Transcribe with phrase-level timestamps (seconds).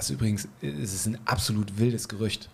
[0.00, 2.48] Das ist übrigens, es ist ein absolut wildes Gerücht.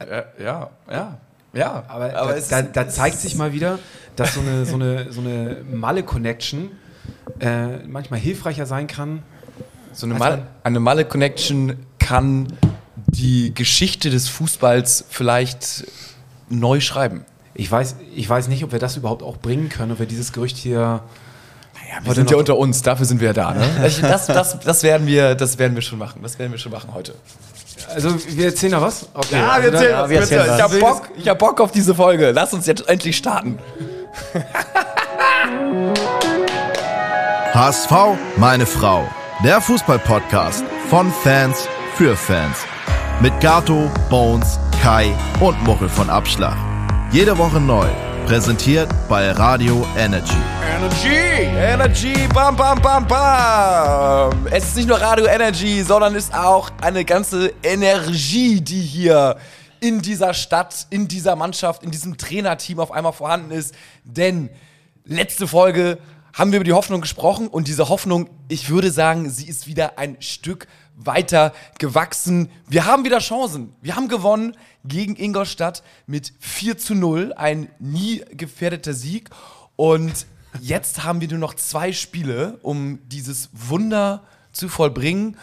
[0.00, 1.16] Äh, ja, ja.
[1.54, 3.78] Ja, aber, aber da, da, da, zeigt sich mal wieder,
[4.16, 6.70] dass so eine, so eine, so eine Malle-Connection
[7.40, 9.22] äh, manchmal hilfreicher sein kann.
[9.94, 12.52] So eine, Malle, eine Malle-Connection kann
[13.06, 15.86] die Geschichte des Fußballs vielleicht
[16.50, 17.24] neu schreiben.
[17.54, 20.34] Ich weiß, ich weiß nicht, ob wir das überhaupt auch bringen können, ob wir dieses
[20.34, 21.02] Gerücht hier.
[21.88, 23.54] Naja, wir sind ja unter uns, dafür sind wir ja da.
[23.54, 23.66] Ne?
[24.00, 26.20] Das, das, das, werden wir, das werden wir schon machen.
[26.22, 27.14] Das werden wir schon machen heute.
[27.94, 29.06] Also, wir erzählen noch was?
[29.14, 29.36] Okay.
[29.36, 30.56] Ja, wir also erzählen, ja, wir erzählen was.
[30.56, 32.32] Ich habe Bock, hab Bock auf diese Folge.
[32.32, 33.58] Lass uns jetzt endlich starten.
[37.54, 37.92] HSV,
[38.36, 39.08] meine Frau.
[39.42, 42.58] Der Fußball-Podcast von Fans für Fans.
[43.20, 46.56] Mit Gato, Bones, Kai und Muchel von Abschlag.
[47.10, 47.86] Jede Woche neu.
[48.28, 50.36] Präsentiert bei Radio Energy.
[50.76, 51.46] Energy!
[51.56, 52.28] Energy!
[52.34, 54.46] Bam, bam, bam, bam!
[54.50, 59.38] Es ist nicht nur Radio Energy, sondern es ist auch eine ganze Energie, die hier
[59.80, 63.74] in dieser Stadt, in dieser Mannschaft, in diesem Trainerteam auf einmal vorhanden ist.
[64.04, 64.50] Denn
[65.06, 65.96] letzte Folge
[66.32, 69.98] haben wir über die Hoffnung gesprochen und diese Hoffnung, ich würde sagen, sie ist wieder
[69.98, 70.66] ein Stück
[70.98, 72.50] weiter gewachsen.
[72.68, 73.74] Wir haben wieder Chancen.
[73.80, 77.32] Wir haben gewonnen gegen Ingolstadt mit 4 zu 0.
[77.36, 79.30] Ein nie gefährdeter Sieg.
[79.76, 80.26] Und
[80.60, 85.36] jetzt haben wir nur noch zwei Spiele, um dieses Wunder zu vollbringen.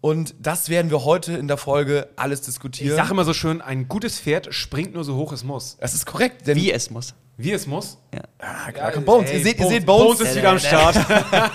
[0.00, 2.90] Und das werden wir heute in der Folge alles diskutieren.
[2.90, 5.76] Ich sage immer so schön, ein gutes Pferd springt nur so hoch es muss.
[5.80, 6.46] Das ist korrekt.
[6.46, 7.14] Wie es muss.
[7.40, 7.98] Wie es muss?
[8.12, 8.22] Ja.
[8.40, 9.30] Ah, klar, ja, Bones.
[9.30, 10.96] Ey, ihr, seht, Bones, ihr seht, Bones, Bones ist wieder am Start.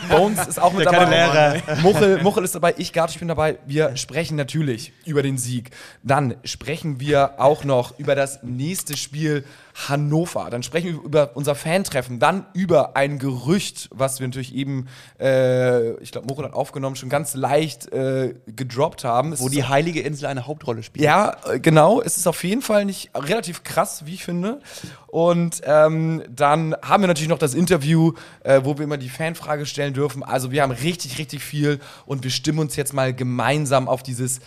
[0.09, 1.62] Bones ist auch mit Der dabei.
[1.62, 1.81] Lehrer.
[1.81, 3.58] Muchel, Muchel ist dabei, ich, Gart, ich bin dabei.
[3.66, 5.72] Wir sprechen natürlich über den Sieg.
[6.02, 9.44] Dann sprechen wir auch noch über das nächste Spiel
[9.74, 10.50] Hannover.
[10.50, 12.20] Dann sprechen wir über unser Fantreffen.
[12.20, 14.88] Dann über ein Gerücht, was wir natürlich eben,
[15.20, 19.34] äh, ich glaube, Muchel hat aufgenommen, schon ganz leicht äh, gedroppt haben.
[19.34, 21.04] Es Wo die Heilige Insel eine Hauptrolle spielt.
[21.04, 22.02] Ja, äh, genau.
[22.02, 24.62] Es ist auf jeden Fall nicht relativ krass, wie ich finde.
[25.08, 28.14] Und ähm, dann haben wir natürlich noch das Interview,
[28.44, 30.23] äh, wo wir immer die Fanfrage stellen dürfen.
[30.23, 34.39] Also wir haben richtig, richtig viel und wir stimmen uns jetzt mal gemeinsam auf dieses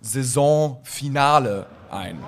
[0.00, 2.18] Saisonfinale ein.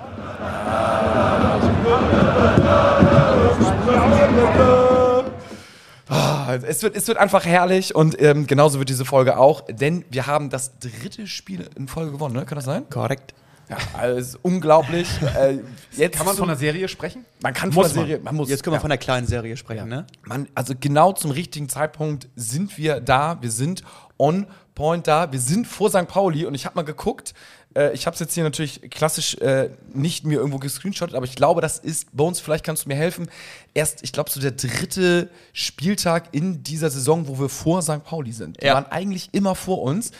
[6.07, 10.05] Ah, es, wird, es wird einfach herrlich und ähm, genauso wird diese Folge auch, denn
[10.11, 12.45] wir haben das dritte Spiel in Folge gewonnen, ne?
[12.45, 12.87] Kann das sein?
[12.89, 13.33] Korrekt.
[13.67, 15.09] Ja, also unglaublich.
[15.35, 15.57] äh,
[15.97, 17.25] jetzt kann man von einer Serie sprechen?
[17.41, 18.23] Man kann muss von einer Serie.
[18.23, 18.81] Man muss, jetzt können wir ja.
[18.81, 20.01] von einer kleinen Serie sprechen, ja.
[20.01, 20.07] ne?
[20.23, 23.41] Man, also genau zum richtigen Zeitpunkt sind wir da.
[23.41, 23.81] Wir sind
[24.19, 24.45] on
[24.75, 25.31] point da.
[25.31, 26.07] Wir sind vor St.
[26.07, 27.33] Pauli und ich habe mal geguckt.
[27.75, 31.35] Äh, ich habe es jetzt hier natürlich klassisch äh, nicht mir irgendwo gescreenshottet, aber ich
[31.35, 32.39] glaube, das ist Bones.
[32.39, 33.27] Vielleicht kannst du mir helfen.
[33.73, 38.03] Erst, ich glaube, so der dritte Spieltag in dieser Saison, wo wir vor St.
[38.03, 38.61] Pauli sind.
[38.61, 40.11] Wir waren eigentlich immer vor uns.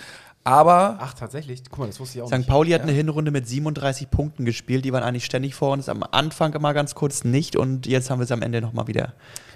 [0.44, 0.98] Aber.
[1.00, 1.64] Ach, tatsächlich?
[1.70, 2.38] Guck mal, das wusste ich auch St.
[2.38, 2.44] nicht.
[2.44, 2.50] St.
[2.50, 2.88] Pauli hat ja.
[2.88, 4.86] eine Hinrunde mit 37 Punkten gespielt.
[4.86, 5.90] Die waren eigentlich ständig vor uns.
[5.90, 7.56] Am Anfang immer ganz kurz nicht.
[7.56, 9.14] Und jetzt haben wir es am Ende nochmal wieder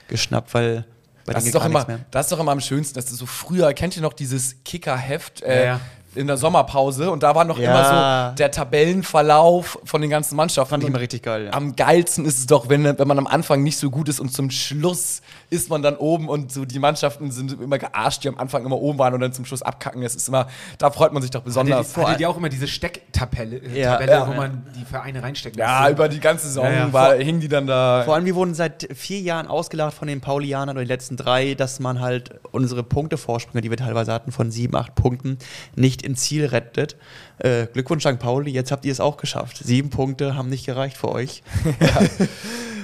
[0.07, 0.85] geschnappt, weil.
[1.25, 2.95] Das ist, doch immer, das ist doch immer am schönsten.
[2.95, 5.43] Das ist so früher, kennt ihr noch dieses Kicker-Heft?
[5.43, 5.81] Äh, ja, ja
[6.15, 7.69] in der Sommerpause und da war noch ja.
[7.69, 10.71] immer so der Tabellenverlauf von den ganzen Mannschaften.
[10.71, 11.45] Fand ich immer richtig geil.
[11.45, 11.53] Ja.
[11.53, 14.33] Am geilsten ist es doch, wenn, wenn man am Anfang nicht so gut ist und
[14.33, 18.37] zum Schluss ist man dann oben und so die Mannschaften sind immer gearscht, die am
[18.37, 20.01] Anfang immer oben waren und dann zum Schluss abkacken.
[20.01, 20.47] Das ist immer,
[20.77, 21.89] da freut man sich doch besonders.
[21.89, 25.21] Hattet ihr, hattet ihr auch immer diese Stecktabelle, äh, ja, Tabelle, wo man die Vereine
[25.21, 25.91] reinstecken Ja, muss.
[25.91, 28.03] über die ganze Saison war, hingen die dann da.
[28.05, 31.53] Vor allem, wir wurden seit vier Jahren ausgelacht von den Paulianern oder die letzten drei,
[31.53, 35.37] dass man halt unsere Punktevorsprünge, die wir teilweise hatten, von sieben, acht Punkten,
[35.75, 36.95] nicht ins Ziel rettet.
[37.39, 38.19] Äh, Glückwunsch St.
[38.19, 39.57] Pauli, jetzt habt ihr es auch geschafft.
[39.63, 41.43] Sieben Punkte haben nicht gereicht für euch.
[41.79, 42.01] Ja.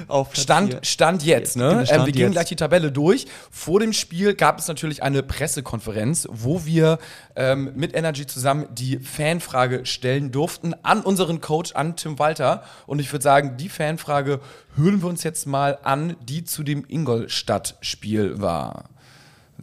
[0.07, 1.85] Auf Stand, Stand jetzt, ne?
[1.85, 3.25] Stand ähm, wir gehen gleich die Tabelle durch.
[3.49, 6.99] Vor dem Spiel gab es natürlich eine Pressekonferenz, wo wir
[7.35, 12.63] ähm, mit Energy zusammen die Fanfrage stellen durften an unseren Coach, an Tim Walter.
[12.85, 14.39] Und ich würde sagen, die Fanfrage
[14.75, 18.89] hören wir uns jetzt mal an, die zu dem Ingolstadt-Spiel war.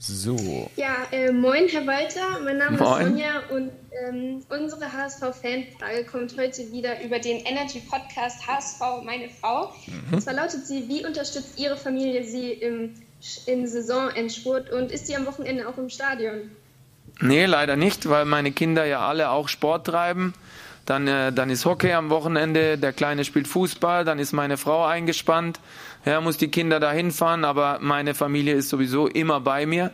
[0.05, 0.69] So.
[0.75, 2.41] Ja, äh, moin, Herr Walter.
[2.43, 3.03] Mein Name moin.
[3.03, 3.71] ist Sonja und
[4.05, 9.73] ähm, unsere HSV-Fanfrage kommt heute wieder über den Energy Podcast HSV Meine Frau.
[9.87, 10.15] Mhm.
[10.15, 12.95] Und zwar lautet sie: Wie unterstützt Ihre Familie Sie im,
[13.47, 16.51] im Saisonendspurt und ist sie am Wochenende auch im Stadion?
[17.21, 20.35] Nee, leider nicht, weil meine Kinder ja alle auch Sport treiben.
[20.85, 24.85] Dann, äh, dann ist Hockey am Wochenende, der Kleine spielt Fußball, dann ist meine Frau
[24.85, 25.61] eingespannt
[26.05, 29.93] ja, muss die Kinder da hinfahren, aber meine Familie ist sowieso immer bei mir,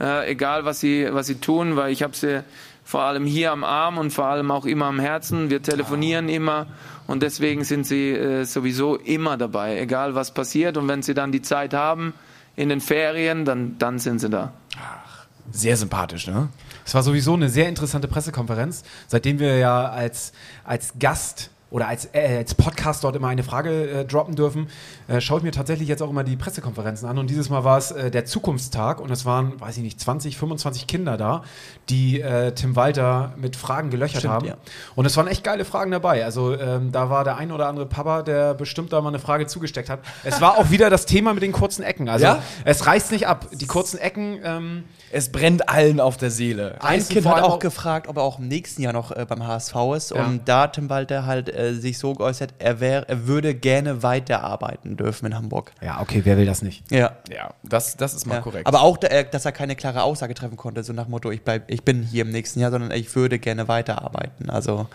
[0.00, 2.44] äh, egal was sie, was sie tun, weil ich habe sie
[2.84, 5.50] vor allem hier am Arm und vor allem auch immer am Herzen.
[5.50, 6.68] Wir telefonieren immer
[7.06, 10.76] und deswegen sind sie äh, sowieso immer dabei, egal was passiert.
[10.76, 12.14] Und wenn sie dann die Zeit haben
[12.54, 14.52] in den Ferien, dann, dann sind sie da.
[14.78, 16.48] Ach, sehr sympathisch, ne?
[16.84, 20.32] Es war sowieso eine sehr interessante Pressekonferenz, seitdem wir ja als,
[20.62, 24.68] als Gast oder als, äh, als Podcast dort immer eine Frage äh, droppen dürfen,
[25.08, 27.18] äh, schaue ich mir tatsächlich jetzt auch immer die Pressekonferenzen an.
[27.18, 30.38] Und dieses Mal war es äh, der Zukunftstag und es waren, weiß ich nicht, 20,
[30.38, 31.42] 25 Kinder da,
[31.90, 34.46] die äh, Tim Walter mit Fragen gelöchert Stimmt, haben.
[34.46, 34.54] ja.
[34.94, 36.24] Und es waren echt geile Fragen dabei.
[36.24, 39.46] Also ähm, da war der ein oder andere Papa, der bestimmt da mal eine Frage
[39.46, 40.00] zugesteckt hat.
[40.24, 42.08] Es war auch wieder das Thema mit den kurzen Ecken.
[42.08, 42.42] Also Ja?
[42.64, 43.48] es reißt nicht ab.
[43.52, 44.40] Die kurzen Ecken.
[44.42, 46.76] Ähm, Es brennt allen auf der Seele.
[46.80, 49.46] Ein Kind hat auch auch- gefragt, ob er auch im nächsten Jahr noch äh, beim
[49.46, 50.10] HSV ist.
[50.12, 50.24] Ja.
[50.24, 54.96] Und da Tim Walter halt äh, sich so geäußert, er, wär, er würde gerne weiterarbeiten
[54.96, 55.72] dürfen in Hamburg.
[55.82, 56.90] ja, okay, wer will das nicht?
[56.90, 57.16] Ja.
[57.32, 58.40] Ja, das, das ist mal ja.
[58.40, 58.66] korrekt.
[58.66, 61.42] Aber auch, äh, dass er keine klare Aussage treffen konnte, so nach dem Motto, ich,
[61.42, 64.50] bleib, ich bin hier im nächsten Jahr, sondern ich würde gerne weiterarbeiten.
[64.50, 64.86] Also,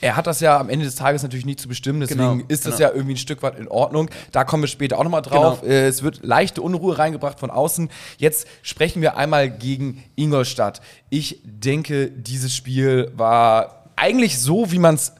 [0.00, 2.66] Er hat das ja am Ende des Tages natürlich nicht zu bestimmen, deswegen Genau, ist
[2.66, 2.88] das genau.
[2.88, 4.10] ja irgendwie ein Stück weit in Ordnung.
[4.32, 5.60] Da kommen wir später auch nochmal drauf.
[5.60, 5.72] Genau.
[5.72, 7.88] Äh, Es wird leichte Unruhe reingebracht von außen.
[8.18, 10.80] Jetzt sprechen wir einmal gegen Ingolstadt.
[11.08, 15.12] Ich denke, dieses Spiel war eigentlich so, wie man es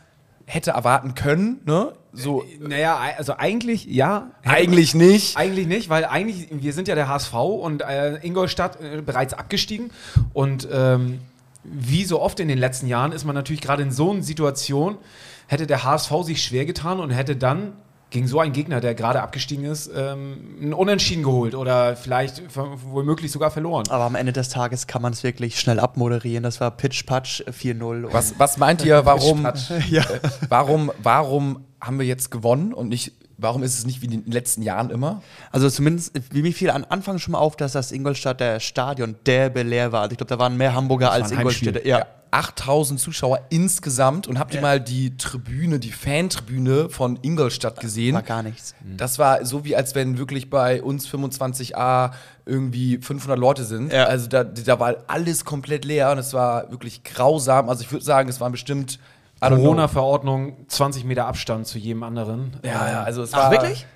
[0.52, 1.60] hätte erwarten können.
[1.64, 1.92] Ne?
[2.12, 4.30] So, Naja, also eigentlich ja.
[4.44, 5.36] eigentlich nicht.
[5.36, 9.90] Eigentlich nicht, weil eigentlich, wir sind ja der HSV und äh, Ingolstadt äh, bereits abgestiegen.
[10.34, 11.20] Und ähm,
[11.64, 14.98] wie so oft in den letzten Jahren ist man natürlich gerade in so einer Situation,
[15.46, 17.72] hätte der HSV sich schwer getan und hätte dann
[18.12, 23.32] gegen so einen Gegner, der gerade abgestiegen ist, ähm, einen Unentschieden geholt oder vielleicht womöglich
[23.32, 23.84] sogar verloren.
[23.88, 26.42] aber am Ende des Tages kann man es wirklich schnell abmoderieren.
[26.44, 28.04] Das war Pitch-Patch 4-0.
[28.04, 29.48] und- Was, was meint ihr, warum,
[29.90, 30.04] Ja.
[30.48, 34.30] warum, warum haben wir jetzt gewonnen und nicht, warum ist es nicht wie in den
[34.30, 35.22] letzten Jahren immer?
[35.50, 39.62] Also zumindest, wie mir fiel am Anfang schon mal auf, dass das Ingolstadter Stadion derbe
[39.62, 40.02] leer war.
[40.02, 41.68] Also ich glaube, da waren mehr Hamburger als ein Heimspiel.
[41.68, 41.86] Ingolstädter.
[41.88, 42.06] Ja.
[42.32, 48.14] 8000 Zuschauer insgesamt und habt ihr mal die Tribüne, die Fantribüne von Ingolstadt gesehen?
[48.14, 48.74] War gar nichts.
[48.96, 52.12] Das war so wie als wenn wirklich bei uns 25a
[52.46, 53.92] irgendwie 500 Leute sind.
[53.92, 54.04] Ja.
[54.04, 57.68] Also da, da war alles komplett leer und es war wirklich grausam.
[57.68, 58.98] Also ich würde sagen, es waren bestimmt.
[59.40, 62.56] Corona-Verordnung, 20 Meter Abstand zu jedem anderen.
[62.64, 63.86] Ja, ja, also es Ach, war wirklich?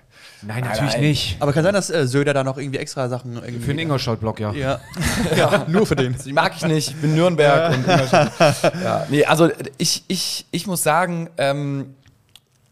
[0.42, 1.02] Nein, natürlich nein.
[1.02, 1.36] nicht.
[1.40, 3.60] Aber kann sein, dass äh, Söder da noch irgendwie extra Sachen irgendwie.
[3.60, 4.52] Für den Ingolstadt-Block, ja.
[4.52, 4.80] Ja.
[5.36, 6.16] ja, nur für den.
[6.24, 6.90] Die mag ich nicht.
[6.90, 8.62] Ich bin Nürnberg und Ingolstadt.
[8.82, 11.94] ja, nee, also ich, ich, ich muss sagen, ähm,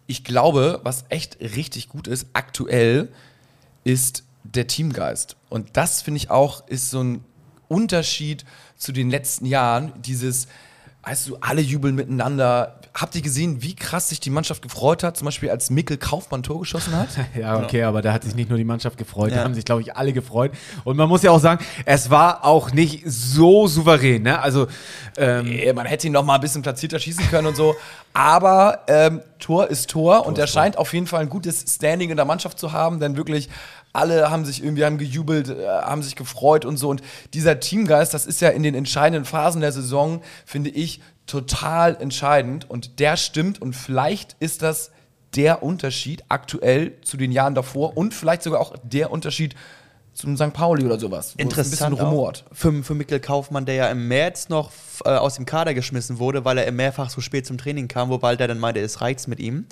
[0.06, 3.08] ich glaube, was echt richtig gut ist, aktuell,
[3.84, 5.36] ist der Teamgeist.
[5.48, 7.24] Und das finde ich auch, ist so ein
[7.68, 8.44] Unterschied
[8.76, 9.92] zu den letzten Jahren.
[10.02, 10.48] Dieses,
[11.06, 12.76] weißt du, alle jubeln miteinander.
[12.94, 16.44] Habt ihr gesehen, wie krass sich die Mannschaft gefreut hat, zum Beispiel als Mikkel Kaufmann
[16.44, 17.08] Tor geschossen hat?
[17.36, 19.44] Ja, okay, aber da hat sich nicht nur die Mannschaft gefreut, da Ja.
[19.44, 20.52] haben sich, glaube ich, alle gefreut.
[20.84, 24.22] Und man muss ja auch sagen, es war auch nicht so souverän.
[24.22, 24.38] Ne?
[24.40, 24.68] Also,
[25.16, 27.74] ähm, Eh, Man hätte ihn noch mal ein bisschen platzierter schießen können und so.
[28.12, 32.16] Aber ähm, Tor ist Tor und er scheint auf jeden Fall ein gutes Standing in
[32.16, 33.48] der Mannschaft zu haben, denn wirklich
[33.94, 36.91] alle haben sich irgendwie haben gejubelt, äh, haben sich gefreut und so.
[36.91, 37.02] Und
[37.32, 42.69] dieser Teamgeist, das ist ja in den entscheidenden Phasen der Saison, finde ich, total entscheidend.
[42.69, 44.91] Und der stimmt und vielleicht ist das
[45.37, 49.55] der Unterschied aktuell zu den Jahren davor und vielleicht sogar auch der Unterschied
[50.14, 50.52] zum St.
[50.52, 51.34] Pauli oder sowas.
[51.37, 51.82] Interessant.
[51.82, 52.44] Ein bisschen rumort.
[52.52, 54.70] Für, für Mikkel Kaufmann, der ja im März noch
[55.05, 58.22] äh, aus dem Kader geschmissen wurde, weil er mehrfach so spät zum Training kam, wo
[58.22, 59.66] Walter dann meinte, es reizt mit ihm.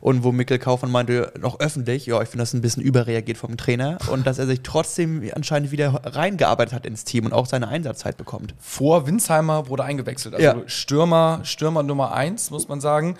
[0.00, 3.56] Und wo Mikkel Kaufmann meinte, noch öffentlich, ja, ich finde das ein bisschen überreagiert vom
[3.56, 3.98] Trainer.
[4.10, 8.16] Und dass er sich trotzdem anscheinend wieder reingearbeitet hat ins Team und auch seine Einsatzzeit
[8.16, 8.54] bekommt.
[8.58, 10.34] vor Winsheimer wurde eingewechselt.
[10.34, 10.56] Also Ja.
[10.66, 13.16] Stürmer, Stürmer Nummer eins, muss man sagen.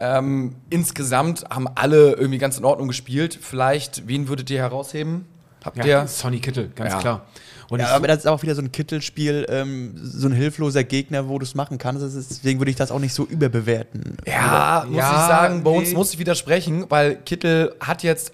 [0.00, 3.38] Ähm, insgesamt haben alle irgendwie ganz in Ordnung gespielt.
[3.40, 5.26] Vielleicht, wen würdet ihr herausheben?
[5.64, 6.06] Habt ja, ihr?
[6.06, 7.00] Sonny Kittel, ganz Ja.
[7.00, 7.26] klar.
[7.70, 10.84] Und Ja, ich, aber das ist auch wieder so ein Kittelspiel, ähm, so ein hilfloser
[10.84, 12.02] Gegner, wo du es machen kannst.
[12.04, 14.18] Deswegen würde ich das auch nicht so überbewerten.
[14.26, 15.94] Ja, muss Ja, ich sagen, bei uns nee.
[15.94, 18.32] muss ich widersprechen, weil Kittel hat jetzt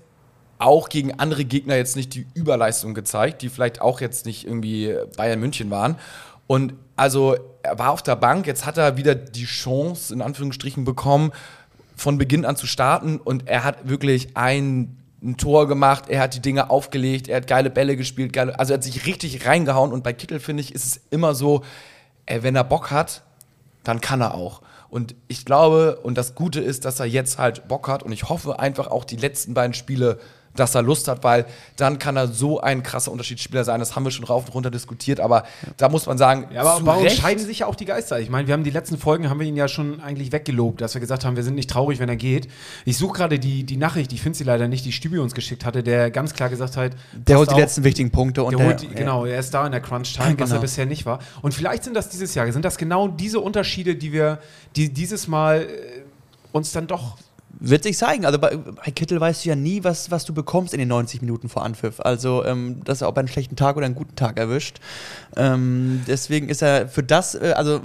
[0.59, 4.95] auch gegen andere Gegner jetzt nicht die Überleistung gezeigt, die vielleicht auch jetzt nicht irgendwie
[5.17, 5.97] Bayern München waren.
[6.47, 10.85] Und also er war auf der Bank, jetzt hat er wieder die Chance, in Anführungsstrichen,
[10.85, 11.33] bekommen,
[11.97, 13.19] von Beginn an zu starten.
[13.19, 17.47] Und er hat wirklich ein, ein Tor gemacht, er hat die Dinge aufgelegt, er hat
[17.47, 19.93] geile Bälle gespielt, geile, also er hat sich richtig reingehauen.
[19.93, 21.63] Und bei Kittel, finde ich, ist es immer so,
[22.27, 23.23] ey, wenn er Bock hat,
[23.85, 24.63] dann kann er auch.
[24.89, 28.29] Und ich glaube, und das Gute ist, dass er jetzt halt Bock hat und ich
[28.29, 30.19] hoffe einfach auch die letzten beiden Spiele,
[30.57, 33.79] dass er Lust hat, weil dann kann er so ein krasser Unterschiedsspieler sein.
[33.79, 35.45] Das haben wir schon rauf und runter diskutiert, aber
[35.77, 38.19] da muss man sagen, ja, aber Recht- scheiden sich ja auch die Geister.
[38.19, 40.95] Ich meine, wir haben die letzten Folgen, haben wir ihn ja schon eigentlich weggelobt, dass
[40.95, 42.49] wir gesagt haben, wir sind nicht traurig, wenn er geht.
[42.85, 45.65] Ich suche gerade die, die Nachricht, ich finde sie leider nicht, die Stübi uns geschickt
[45.65, 48.59] hatte, der ganz klar gesagt hat, Der holt die auf, letzten wichtigen Punkte und Der
[48.59, 50.55] der, holt, die- genau, er ist da in der Crunch-Time, was Genau.
[50.59, 51.21] er bisher nicht war.
[51.43, 54.41] Und vielleicht sind das dieses Jahr, sind das genau diese Unterschiede, die wir,
[54.75, 55.67] die dieses Mal äh,
[56.53, 57.17] uns dann doch
[57.63, 58.25] Wird sich zeigen.
[58.25, 61.21] Also bei, bei, Kittel weißt du ja nie, was, was du bekommst in den 90
[61.21, 62.01] Minuten vor Anpfiff.
[62.01, 64.79] Also, ähm, dass er ob er einen schlechten Tag oder einen guten Tag erwischt.
[65.37, 67.83] Ähm, deswegen ist er für das, äh, also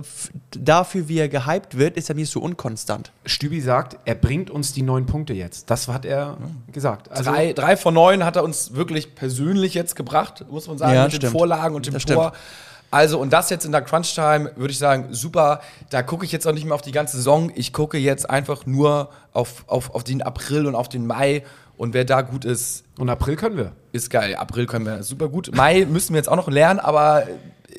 [0.51, 3.11] dafür, wie er gehypt wird, ist er mir so unkonstant.
[3.25, 5.69] Stübi sagt, er bringt uns die neun Punkte jetzt.
[5.69, 6.37] Das hat er
[6.71, 7.11] gesagt.
[7.11, 10.93] Also drei, drei von neun hat er uns wirklich persönlich jetzt gebracht, muss man sagen,
[10.93, 11.23] Ja, mit stimmt.
[11.23, 12.29] den Vorlagen und dem Das Tor.
[12.29, 12.43] stimmt.
[12.91, 15.59] Also, und das jetzt in der Crunch-Time, würde ich sagen, super.
[15.89, 17.51] Da gucke ich jetzt auch nicht mehr auf die ganze Saison.
[17.55, 21.43] Ich gucke jetzt einfach nur auf, auf, auf den April und auf den Mai.
[21.77, 23.73] Und wer da gut ist, Und April können wir.
[23.91, 24.35] ist geil.
[24.35, 25.53] April können wir super gut.
[25.53, 27.23] Mai müssen wir jetzt auch noch lernen, aber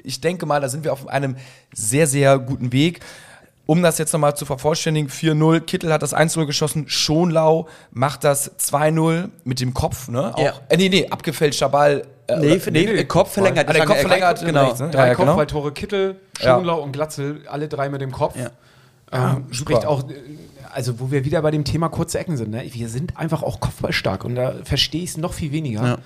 [0.05, 1.37] ich denke mal, da sind wir auf einem
[1.73, 3.01] sehr, sehr guten Weg.
[3.65, 8.57] Um das jetzt nochmal zu vervollständigen, 4-0, Kittel hat das 1-0 geschossen, Schonlau macht das
[8.61, 10.35] 2-0 mit dem Kopf, ne?
[10.35, 10.53] Auch, Ja.
[10.69, 12.03] äh, nee, nee, abgefälschter Ball.
[12.29, 13.69] Äh, Nee, oder- nee, nee, Kopf verlängert.
[13.69, 14.65] Ah, der Kopf sage, verlängert, genau.
[14.65, 14.91] rechts, ne?
[14.91, 15.27] Drei Ja, ja, genau.
[15.27, 16.55] Kopfballtore, Kittel, Ja.
[16.57, 18.35] Schonlau und Glatzel, alle drei mit dem Kopf.
[18.37, 18.51] Ja.
[19.13, 19.55] Ähm, super.
[19.55, 20.15] spricht auch, äh,
[20.75, 22.65] also wo wir wieder bei dem Thema kurze Ecken sind, ne?
[22.69, 25.85] wir sind einfach auch kopfballstark und da verstehe ich es noch viel weniger.
[25.85, 25.99] Ja.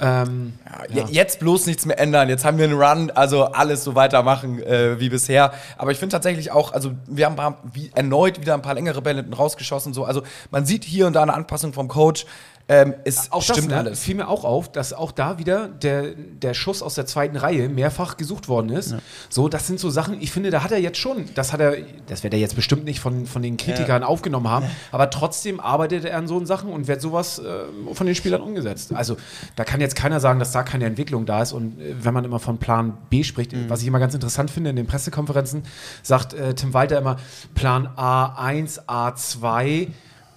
[0.00, 0.52] Ähm,
[0.94, 2.28] Ja, Jetzt bloß nichts mehr ändern.
[2.28, 5.52] Jetzt haben wir einen Run, also alles so weitermachen äh, wie bisher.
[5.76, 9.02] Aber ich finde tatsächlich auch, also wir haben paar, wie, erneut wieder ein paar längere
[9.02, 9.92] Bälle rausgeschossen.
[9.94, 10.04] So.
[10.04, 10.22] Also
[10.52, 12.26] man sieht hier und da eine Anpassung vom Coach.
[12.70, 14.00] Ähm, es Auch stimmt das ne, alles.
[14.00, 17.70] fiel mir auch auf, dass auch da wieder der, der Schuss aus der zweiten Reihe
[17.70, 18.94] mehrfach gesucht worden ist.
[19.30, 21.76] So, das sind so Sachen, ich finde, da hat er jetzt schon, das hat er,
[22.06, 26.04] das wird er jetzt bestimmt nicht von, von den Kritikern aufgenommen haben, aber trotzdem arbeitet
[26.04, 28.92] er an so Sachen und wird sowas äh, von den Spielern umgesetzt.
[28.94, 29.16] Also
[29.56, 32.24] da kann jetzt keiner sagen, dass da keine Entwicklung da ist und äh, wenn man
[32.24, 35.62] immer von Plan B spricht, was ich immer ganz interessant finde in den Pressekonferenzen,
[36.02, 37.16] sagt äh, Tim Walter immer
[37.54, 39.88] Plan A1, A2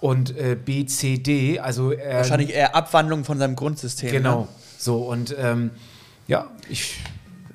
[0.01, 4.11] und äh, B, C, D, also er Wahrscheinlich eher Abwandlung von seinem Grundsystem.
[4.11, 4.41] Genau.
[4.41, 4.47] Ne?
[4.77, 5.69] So, und ähm,
[6.27, 6.97] ja, ich.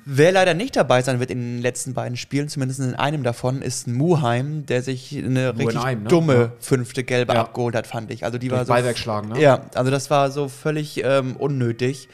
[0.09, 3.61] Wer leider nicht dabei sein wird in den letzten beiden Spielen, zumindest in einem davon,
[3.61, 6.09] ist Muheim, der sich eine Nur richtig einem, ne?
[6.09, 6.51] dumme Ja.
[6.61, 7.41] fünfte Gelbe Ja.
[7.41, 8.23] abgeholt hat, fand ich.
[8.23, 8.71] Also die Durch war so
[9.33, 9.41] ne?
[9.41, 12.07] Ja, also das war so völlig ähm, unnötig.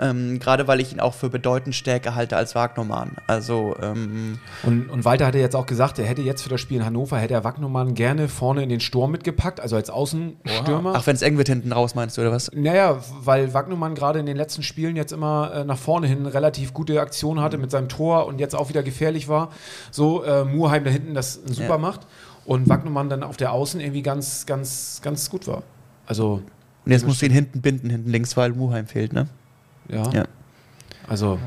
[0.00, 3.16] Ähm, Gerade weil ich ihn auch für bedeutend stärker halte als Wagnermann.
[3.26, 6.78] Also ähm, Und, und Walter hatte jetzt auch gesagt, er hätte jetzt für das Spiel
[6.78, 10.92] in Hannover, hätte er Wagnumann gerne vorne in den Sturm mitgepackt, also als Außenstürmer.
[10.94, 12.50] ach, wenn es eng wird hinten raus, meinst du, oder was?
[12.54, 16.72] Naja, weil Wagnumann gerade in den letzten Spielen jetzt immer äh, nach vorne hin relativ
[16.72, 19.50] gute Aktionen hatte mit seinem Tor und jetzt auch wieder gefährlich war.
[19.90, 21.78] So, äh, Murheim da hinten das super Ja.
[21.78, 22.06] macht
[22.44, 25.62] und Wagnumann dann auf der Außen irgendwie ganz, ganz, ganz gut war.
[26.06, 26.42] Also,
[26.86, 29.26] Und jetzt musst du ihn hinten binden, hinten links, weil Muheim fehlt, ne?
[29.88, 30.10] Ja.
[30.12, 30.24] Ja.
[31.08, 31.38] Also,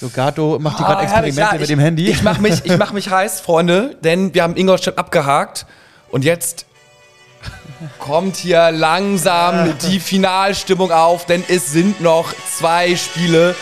[0.00, 2.08] So, Gato macht hier Ah, gerade Experimente ja, mit ich, dem Handy.
[2.08, 5.66] Ich mach mich, ich mach mich heiß, Freunde, denn wir haben Ingolstadt abgehakt
[6.10, 6.66] und jetzt
[7.98, 13.54] kommt hier langsam die Finalstimmung auf, denn es sind noch zwei Spiele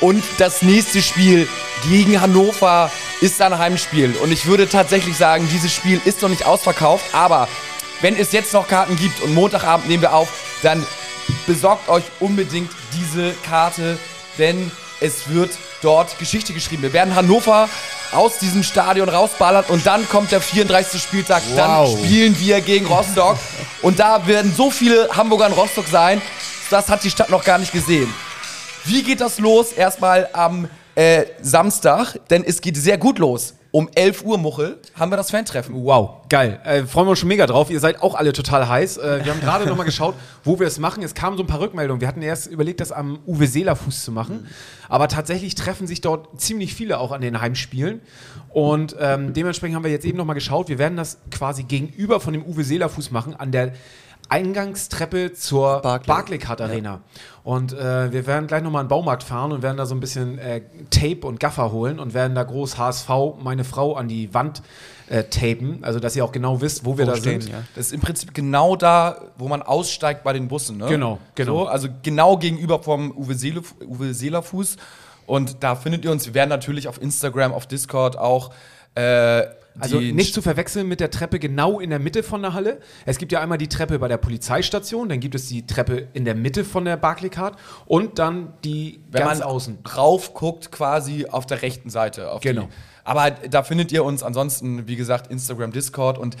[0.00, 1.48] und das nächste Spiel
[1.88, 6.46] gegen Hannover ist ein Heimspiel und ich würde tatsächlich sagen, dieses Spiel ist noch nicht
[6.46, 7.48] ausverkauft, aber
[8.00, 10.28] wenn es jetzt noch Karten gibt und Montagabend nehmen wir auf,
[10.62, 10.84] dann
[11.46, 13.98] besorgt euch unbedingt diese Karte,
[14.38, 15.50] denn es wird
[15.82, 16.82] dort Geschichte geschrieben.
[16.82, 17.68] Wir werden Hannover
[18.12, 21.00] aus diesem Stadion rausballern und dann kommt der 34.
[21.00, 21.42] Spieltag.
[21.56, 23.38] Dann spielen wir gegen Rostock
[23.82, 26.20] und da werden so viele Hamburger in Rostock sein,
[26.70, 28.12] das hat die Stadt noch gar nicht gesehen.
[28.84, 29.72] Wie geht das los?
[29.72, 33.54] Erstmal am äh, Samstag, denn es geht sehr gut los.
[33.70, 35.74] Um 11 Uhr, Muchel, haben wir das Fan-Treffen.
[35.84, 36.58] Wow, geil.
[36.64, 37.70] Äh, freuen wir uns schon mega drauf.
[37.70, 38.96] Ihr seid auch alle total heiß.
[38.96, 41.02] Äh, wir haben gerade noch mal geschaut, wo wir es machen.
[41.02, 42.00] Es kamen so ein paar Rückmeldungen.
[42.00, 44.46] Wir hatten erst überlegt, das am Uwe Seeler Fuß zu machen.
[44.88, 48.00] Aber tatsächlich treffen sich dort ziemlich viele auch an den Heimspielen.
[48.48, 50.70] Und ähm, dementsprechend haben wir jetzt eben noch mal geschaut.
[50.70, 53.74] Wir werden das quasi gegenüber von dem Uwe Seeler Fuß machen, an der
[54.28, 56.06] Eingangstreppe zur Barclay.
[56.06, 57.00] Barclaycard Arena.
[57.44, 60.00] Und äh, wir werden gleich nochmal in den Baumarkt fahren und werden da so ein
[60.00, 63.08] bisschen äh, Tape und Gaffer holen und werden da groß HSV,
[63.42, 64.62] meine Frau, an die Wand
[65.08, 65.78] äh, tapen.
[65.82, 67.52] Also, dass ihr auch genau wisst, wo wir da stehen, sind.
[67.52, 67.62] ja.
[67.74, 70.76] Das ist im Prinzip genau da, wo man aussteigt bei den Bussen.
[70.76, 70.86] Ne?
[70.88, 71.64] Genau, genau.
[71.64, 74.76] So, also genau gegenüber vom Uwe, Seele, Uwe Seelerfuß.
[75.26, 76.26] Und da findet ihr uns.
[76.26, 78.50] Wir werden natürlich auf Instagram, auf Discord auch.
[78.94, 79.44] Äh,
[79.80, 82.80] Also die- nicht zu verwechseln mit der Treppe genau in der Mitte von der Halle.
[83.06, 86.24] Es gibt ja einmal die Treppe bei der Polizeistation, dann gibt es die Treppe in
[86.24, 87.56] der Mitte von der Barclaycard
[87.86, 89.78] und dann die wenn ganz man außen.
[89.96, 92.30] rauf guckt, quasi auf der rechten Seite.
[92.32, 92.62] Auf Genau.
[92.62, 92.68] Die.
[93.04, 96.36] Aber da findet ihr uns ansonsten, wie gesagt, Instagram, Discord und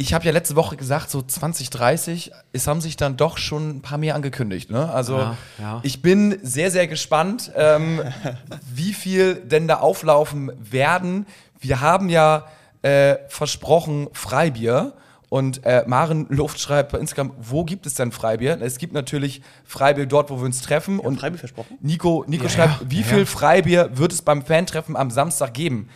[0.00, 3.82] ich habe ja letzte Woche gesagt, so 2030, es haben sich dann doch schon ein
[3.82, 4.70] paar mehr angekündigt.
[4.70, 4.88] Ne?
[4.92, 5.80] Also Ja, ja.
[5.82, 8.00] ich bin sehr, sehr gespannt, ähm,
[8.72, 11.26] wie viel denn da auflaufen werden.
[11.58, 12.46] Wir haben ja
[12.82, 14.94] äh, versprochen Freibier.
[15.30, 18.58] Und äh, Maren Luft schreibt bei Instagram, wo gibt es denn Freibier?
[18.62, 20.98] Es gibt natürlich Freibier dort, wo wir uns treffen.
[20.98, 21.76] und Freibier versprochen?
[21.82, 25.90] Nico, Nico schreibt, wie viel Freibier wird es beim Fantreffen am Samstag geben?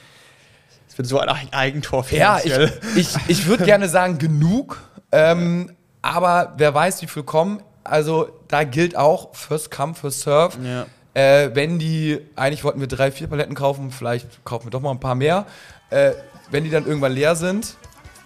[0.86, 2.52] Das wird so ein Eigentor Ja, ich,
[2.96, 4.78] ich, ich würde gerne sagen, genug.
[5.10, 5.72] Ähm,
[6.02, 7.62] aber wer weiß, wie viel kommen.
[7.84, 10.58] Also da gilt auch First Come, First Serve.
[10.62, 10.86] Ja.
[11.14, 14.90] Äh, wenn die, eigentlich wollten wir drei, vier Paletten kaufen, vielleicht kaufen wir doch mal
[14.90, 15.46] ein paar mehr.
[15.88, 16.12] Äh,
[16.52, 17.76] wenn die dann irgendwann leer sind.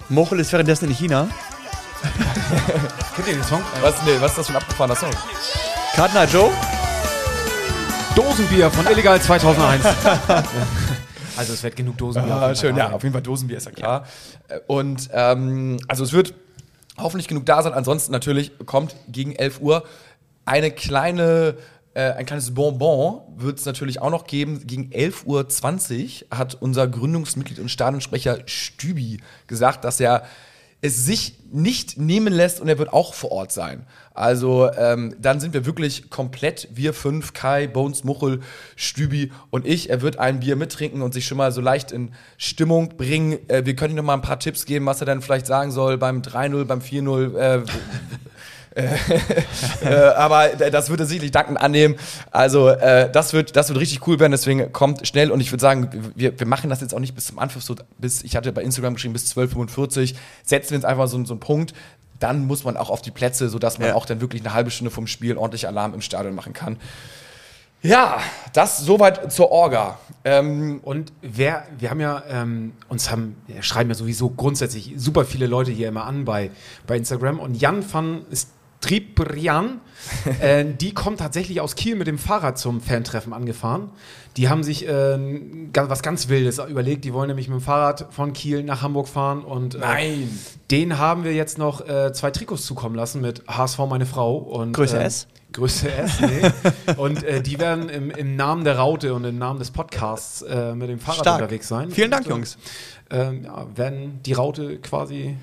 [0.08, 1.28] Mochel ist währenddessen in China.
[3.14, 3.62] Kennt ihr den Song?
[3.80, 5.10] Was, nee, was ist das für ein abgefahrener Song?
[5.94, 6.50] Cardinal Joe?
[8.14, 9.84] Dosenbier von Illegal 2001.
[11.36, 12.34] also es wird genug Dosenbier.
[12.34, 14.06] Ah, schön, ja, auf jeden Fall Dosenbier ist ja klar.
[14.48, 16.34] Äh, Und ähm, also es wird
[16.98, 17.72] hoffentlich genug da sein.
[17.74, 19.84] Ansonsten natürlich kommt gegen 11 Uhr
[20.44, 21.56] eine kleine,
[21.96, 24.66] äh, ein kleines Bonbon wird es natürlich auch noch geben.
[24.66, 30.24] Gegen 11.20 Uhr hat unser Gründungsmitglied und Stadionsprecher Stübi gesagt, dass er
[30.82, 33.86] es sich nicht nehmen lässt und er wird auch vor Ort sein.
[34.12, 38.40] Also ähm, dann sind wir wirklich komplett, wir fünf, Kai, Bones, Muchel,
[38.76, 39.88] Stübi und ich.
[39.88, 43.38] Er wird ein Bier mittrinken und sich schon mal so leicht in Stimmung bringen.
[43.48, 45.70] Äh, wir können ihm noch mal ein paar Tipps geben, was er dann vielleicht sagen
[45.70, 47.36] soll beim 3-0, beim 4-0.
[47.38, 47.62] Äh,
[50.16, 51.96] aber das wird er sicherlich dankend annehmen.
[52.30, 55.62] Also äh, das, wird, das wird richtig cool werden, deswegen kommt schnell und ich würde
[55.62, 58.52] sagen, wir, wir machen das jetzt auch nicht bis zum Anpfiff, so bis, ich hatte
[58.52, 60.14] bei Instagram geschrieben, bis 12.45
[60.44, 61.72] setzen wir uns einfach so, so einen Punkt,
[62.20, 63.94] dann muss man auch auf die Plätze, sodass man Ja.
[63.94, 66.78] auch dann wirklich eine halbe Stunde vom Spiel ordentlich Alarm im Stadion machen kann.
[67.82, 68.18] Ja,
[68.52, 69.98] das soweit zur Orga.
[70.24, 75.46] Ähm, Und wer, wir haben ja, ähm, uns haben, schreiben ja sowieso grundsätzlich super viele
[75.46, 76.50] Leute hier immer an bei,
[76.86, 77.38] bei Instagram.
[77.38, 78.22] Und Jan van
[78.86, 79.80] Striprian,
[80.40, 83.90] äh, die kommt tatsächlich aus Kiel mit dem Fahrrad zum Fantreffen angefahren.
[84.36, 85.18] Die haben sich äh,
[85.74, 87.04] was ganz Wildes überlegt.
[87.04, 89.42] Die wollen nämlich mit dem Fahrrad von Kiel nach Hamburg fahren.
[89.42, 90.38] Und äh, Nein.
[90.70, 94.36] den haben wir jetzt noch äh, zwei Trikots zukommen lassen mit HSV meine Frau.
[94.36, 95.26] Und, Größe äh, S?
[95.52, 96.92] Größe S, nee.
[96.96, 100.74] und äh, die werden im, im Namen der Raute und im Namen des Podcasts äh,
[100.74, 101.40] mit dem Fahrrad Stark.
[101.40, 101.90] unterwegs sein.
[101.90, 102.58] Vielen Dank, Und, äh, Jungs.
[103.08, 105.36] Ähm, ja, werden die Raute quasi.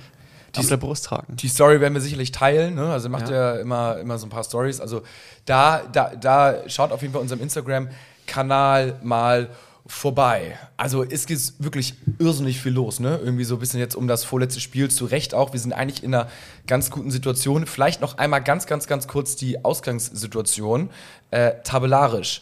[0.59, 1.35] Auf der Brust tragen.
[1.35, 2.75] Die Story werden wir sicherlich teilen.
[2.75, 2.91] Ne?
[2.91, 3.55] Also macht Ja.
[3.55, 4.79] ja, immer, immer so ein paar Stories.
[4.79, 5.01] Also
[5.45, 9.49] da, da, da schaut auf jeden Fall unserem Instagram-Kanal mal
[9.85, 10.57] vorbei.
[10.77, 12.99] Also es ist wirklich irrsinnig viel los.
[12.99, 13.19] Ne?
[13.21, 15.53] Irgendwie so ein bisschen jetzt um das vorletzte Spiel zu Recht auch.
[15.53, 16.29] Wir sind eigentlich in einer
[16.67, 17.65] ganz guten Situation.
[17.65, 20.89] Vielleicht noch einmal ganz, ganz, ganz kurz die Ausgangssituation.
[21.31, 22.41] Äh, tabellarisch.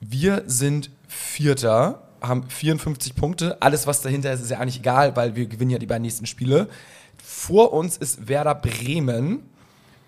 [0.00, 3.60] Wir sind Vierter, haben 54 Punkte.
[3.60, 6.26] Alles, was dahinter ist, ist ja eigentlich egal, weil wir gewinnen ja die beiden nächsten
[6.26, 6.68] Spiele.
[7.38, 9.44] Vor uns ist Werder Bremen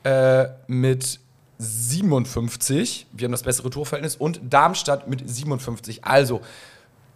[0.02, 1.20] äh, mit
[1.58, 3.06] 57.
[3.12, 4.16] Wir haben das bessere Torverhältnis.
[4.16, 6.04] Und Darmstadt mit 57.
[6.04, 6.40] Also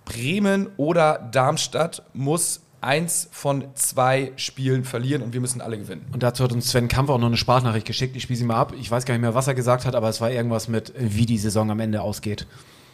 [0.05, 6.07] Bremen oder Darmstadt muss eins von zwei Spielen verlieren und wir müssen alle gewinnen.
[6.13, 8.15] Und dazu hat uns Sven Kampf auch noch eine Sprachnachricht geschickt.
[8.15, 8.73] Ich spiele sie mal ab.
[8.79, 11.27] Ich weiß gar nicht mehr, was er gesagt hat, aber es war irgendwas mit, wie
[11.27, 12.47] die Saison am Ende ausgeht.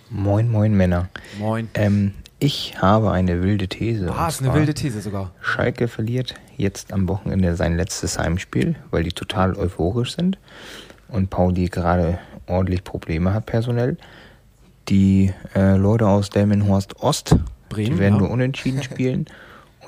[0.09, 1.11] Moin, moin Männer.
[1.39, 1.69] Moin.
[1.75, 4.11] Ähm, ich habe eine wilde These.
[4.11, 5.33] Ah, ist eine wilde These sogar.
[5.43, 10.39] Schalke verliert jetzt am Wochenende sein letztes Heimspiel, weil die total euphorisch sind
[11.09, 13.97] und Pauli gerade ordentlich Probleme hat personell.
[14.89, 17.37] Die äh, Leute aus Delmenhorst Ost,
[17.69, 18.21] Bremen, die werden ja.
[18.21, 19.27] nur unentschieden spielen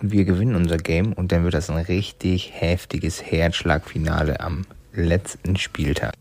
[0.00, 5.56] und wir gewinnen unser Game und dann wird das ein richtig heftiges Herzschlagfinale am letzten
[5.56, 6.14] Spieltag.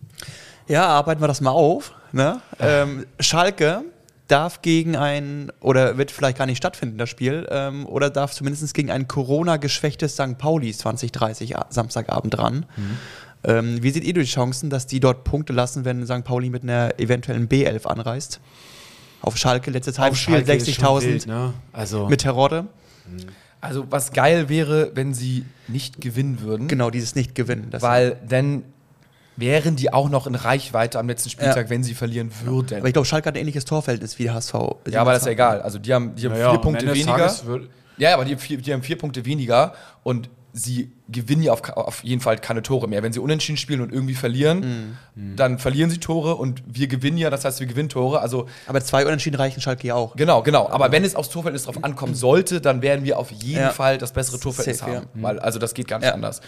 [0.68, 1.94] Ja, arbeiten wir das mal auf.
[2.12, 2.42] Ne?
[2.60, 3.84] Ähm, Schalke
[4.32, 8.74] darf gegen ein, oder wird vielleicht gar nicht stattfinden, das Spiel, ähm, oder darf zumindest
[8.74, 10.38] gegen ein Corona-geschwächtes St.
[10.38, 12.66] Pauli 2030 a- Samstagabend ran.
[13.44, 16.24] Ähm, wie seht ihr die Chancen, dass die dort Punkte lassen, wenn St.
[16.24, 18.40] Pauli mit einer eventuellen B11 anreist?
[19.22, 21.54] Auf Schalke, letztes Heimspiel, Schalke ist schon 60.000 wild, ne?
[21.74, 22.66] Also, mit Terodde.
[23.60, 26.68] Also was geil wäre, wenn sie nicht gewinnen würden.
[26.68, 27.68] Genau, dieses Nicht-Gewinnen.
[27.80, 28.64] Weil dann
[29.38, 31.70] wären die auch noch in Reichweite am letzten Spieltag, Ja.
[31.70, 32.80] wenn sie verlieren würden.
[32.80, 34.54] aber ich glaube, Schalke hat ein ähnliches Torverhältnis wie der HSV.
[34.90, 35.62] ja, aber das ist ja egal.
[35.62, 37.32] Also die haben, die haben naja, vier Punkte weniger.
[37.98, 42.22] Ja, aber die, die haben vier Punkte weniger und sie gewinnen ja auf, auf jeden
[42.22, 43.04] Fall keine Tore mehr.
[43.04, 47.30] Wenn sie unentschieden spielen und irgendwie verlieren, dann verlieren sie Tore und wir gewinnen ja,
[47.30, 48.20] das heißt, wir gewinnen Tore.
[48.22, 50.16] Also Aber zwei Unentschieden reichen Schalke ja auch.
[50.16, 50.70] genau, genau.
[50.70, 53.70] Aber wenn es aufs Torverhältnis drauf ankommen sollte, dann werden wir auf jeden Ja.
[53.72, 55.08] Fall das bessere Torverhältnis Safe, haben.
[55.16, 55.22] ja.
[55.24, 56.14] Weil, also das geht gar nicht Ja.
[56.14, 56.42] anders.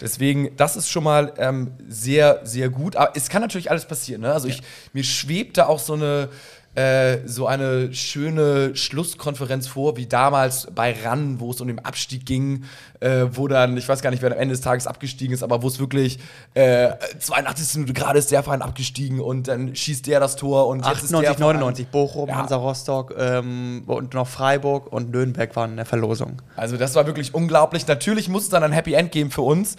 [0.00, 2.96] Deswegen, das ist schon mal ähm, sehr, sehr gut.
[2.96, 4.20] Aber es kann natürlich alles passieren.
[4.22, 4.32] Ne?
[4.32, 6.28] Also ich, mir schwebt da auch so eine,
[6.76, 12.26] äh, so eine schöne Schlusskonferenz vor, wie damals bei RAN, wo es um den Abstieg
[12.26, 12.64] ging,
[13.00, 15.62] äh, wo dann, ich weiß gar nicht, wer am Ende des Tages abgestiegen ist, aber
[15.62, 16.18] wo es wirklich
[16.54, 17.76] äh, 82.
[17.76, 21.10] Minute gerade ist der Verein abgestiegen und dann schießt der das Tor und jetzt ist
[21.12, 22.36] der 98, Verein- 99, Bochum, Ja.
[22.36, 26.42] Hansa Rostock ähm, und noch Freiburg und Nürnberg waren in der Verlosung.
[26.56, 27.86] Also das war wirklich unglaublich.
[27.86, 29.76] Natürlich muss es dann ein Happy End geben für uns.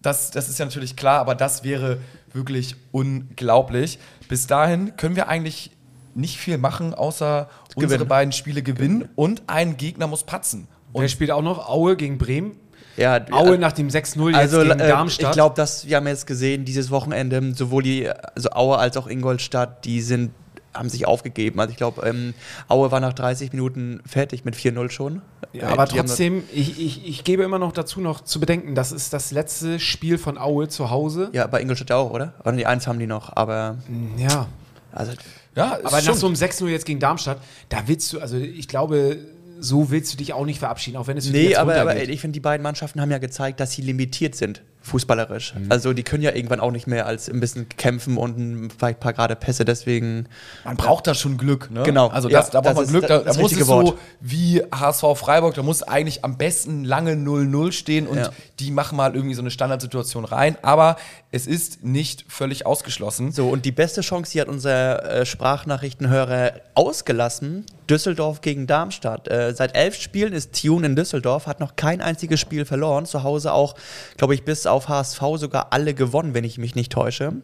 [0.00, 1.98] Das, das ist ja natürlich klar, aber das wäre
[2.32, 3.98] wirklich unglaublich.
[4.28, 5.72] Bis dahin können wir eigentlich
[6.18, 8.08] nicht viel machen, außer unsere Gewinnen.
[8.08, 10.68] beiden Spiele gewinnen und ein Gegner muss patzen.
[10.92, 12.52] Und er spielt auch noch Aue gegen Bremen.
[12.96, 15.30] Ja, Aue äh, nach dem 6-0 jetzt also gegen äh, Darmstadt.
[15.30, 19.06] ich glaube, dass wir haben jetzt gesehen, dieses Wochenende sowohl die also Aue als auch
[19.06, 20.32] Ingolstadt, die sind
[20.74, 21.58] haben sich aufgegeben.
[21.60, 22.34] Also ich glaube, ähm,
[22.68, 25.22] Aue war nach 30 Minuten fertig mit 4-0 schon.
[25.52, 28.92] Ja, Äh, aber trotzdem, ich, ich, ich gebe immer noch dazu noch zu bedenken, das
[28.92, 31.30] ist das letzte Spiel von Aue zu Hause.
[31.32, 32.34] Ja, bei Ingolstadt auch, oder?
[32.40, 33.76] Oder die eins haben die noch, aber
[34.16, 34.46] Ja.
[34.92, 35.12] Also
[35.56, 38.68] Ja, Aber nach schon- so einem 6-0 jetzt gegen Darmstadt, da willst du, also ich
[38.68, 39.18] glaube,
[39.60, 41.96] so willst du dich auch nicht verabschieden, auch wenn es für Nee, jetzt aber, aber
[41.96, 45.54] ich finde, die beiden Mannschaften haben ja gezeigt, dass sie limitiert sind, fußballerisch.
[45.56, 45.66] Mhm.
[45.72, 48.98] Also die können ja irgendwann auch nicht mehr als ein bisschen kämpfen und ein vielleicht
[48.98, 50.26] ein paar gerade Pässe, deswegen.
[50.64, 51.82] Man braucht da schon Glück, ne?
[51.82, 52.06] Genau.
[52.06, 53.06] Also Ja, das, da braucht das man ist Glück.
[53.08, 53.98] Da, das da muss es so Wort.
[54.20, 58.30] wie HSV Freiburg, da muss eigentlich am besten lange 0-0 stehen und Ja.
[58.60, 60.56] die machen mal irgendwie so eine Standardsituation rein.
[60.62, 60.96] Aber
[61.30, 63.32] es ist nicht völlig ausgeschlossen.
[63.32, 67.66] So, und die beste Chance, die hat unser äh, Sprachnachrichtenhörer ausgelassen.
[67.88, 69.28] Düsseldorf gegen Darmstadt.
[69.28, 73.04] Äh, seit elf Spielen ist Tune in Düsseldorf, hat noch kein einziges Spiel verloren.
[73.04, 73.74] Zu Hause auch,
[74.16, 77.34] glaube ich, bis auf HSV sogar alle gewonnen, wenn ich mich nicht täusche.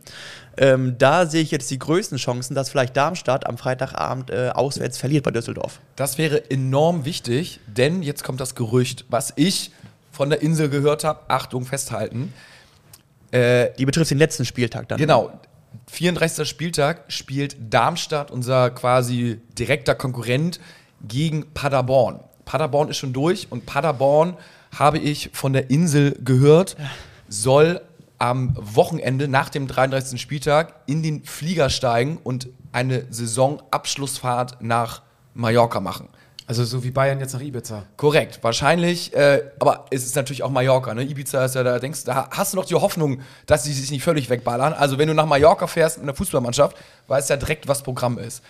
[0.57, 4.97] Ähm, da sehe ich jetzt die größten Chancen, dass vielleicht Darmstadt am Freitagabend äh, auswärts
[4.97, 5.81] verliert bei Düsseldorf.
[5.97, 9.73] Das wäre enorm wichtig, denn jetzt kommt das Gerücht, was ich
[10.11, 11.21] von der Insel gehört habe.
[11.29, 12.33] Achtung, festhalten.
[13.35, 14.99] Äh, Die betrifft den letzten Spieltag dann.
[14.99, 15.33] Genau.
[15.91, 16.49] 34.
[16.49, 20.61] Spieltag spielt Darmstadt, unser quasi direkter Konkurrent,
[21.07, 22.21] gegen Paderborn.
[22.45, 24.37] Paderborn ist schon durch und Paderborn,
[24.79, 26.77] habe ich von der Insel gehört,
[27.29, 27.81] soll
[28.19, 30.21] am Wochenende nach dem 33.
[30.21, 35.03] Spieltag in den Flieger steigen und eine Saisonabschlussfahrt nach
[35.35, 36.09] Mallorca machen.
[36.47, 37.85] Also so wie Bayern jetzt nach Ibiza.
[37.97, 41.03] Korrekt, wahrscheinlich, äh, aber es ist natürlich auch Mallorca, ne?
[41.03, 44.05] Ibiza ist ja da, denkst da hast du noch die Hoffnung, dass sie sich nicht
[44.05, 44.73] völlig wegballern.
[44.75, 46.77] Also wenn du nach Mallorca fährst mit einer Fußballmannschaft,
[47.09, 48.43] weißt du ja direkt, was Programm ist.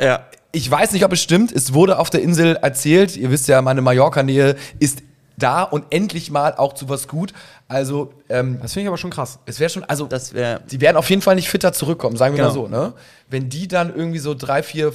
[0.00, 0.24] Ja.
[0.52, 3.60] Ich weiß nicht, ob es stimmt, es wurde auf der Insel erzählt, ihr wisst ja,
[3.60, 5.02] meine Mallorca-Nähe ist
[5.36, 7.32] da und endlich mal auch zu was gut.
[7.66, 9.40] Also, ähm, Das finde ich aber schon krass.
[9.46, 10.60] es wäre schon, also Das wäre.
[10.70, 12.54] die werden auf jeden Fall nicht fitter zurückkommen, sagen wir Genau.
[12.54, 12.92] mal so, ne?
[13.28, 14.92] Wenn die dann irgendwie so drei, vier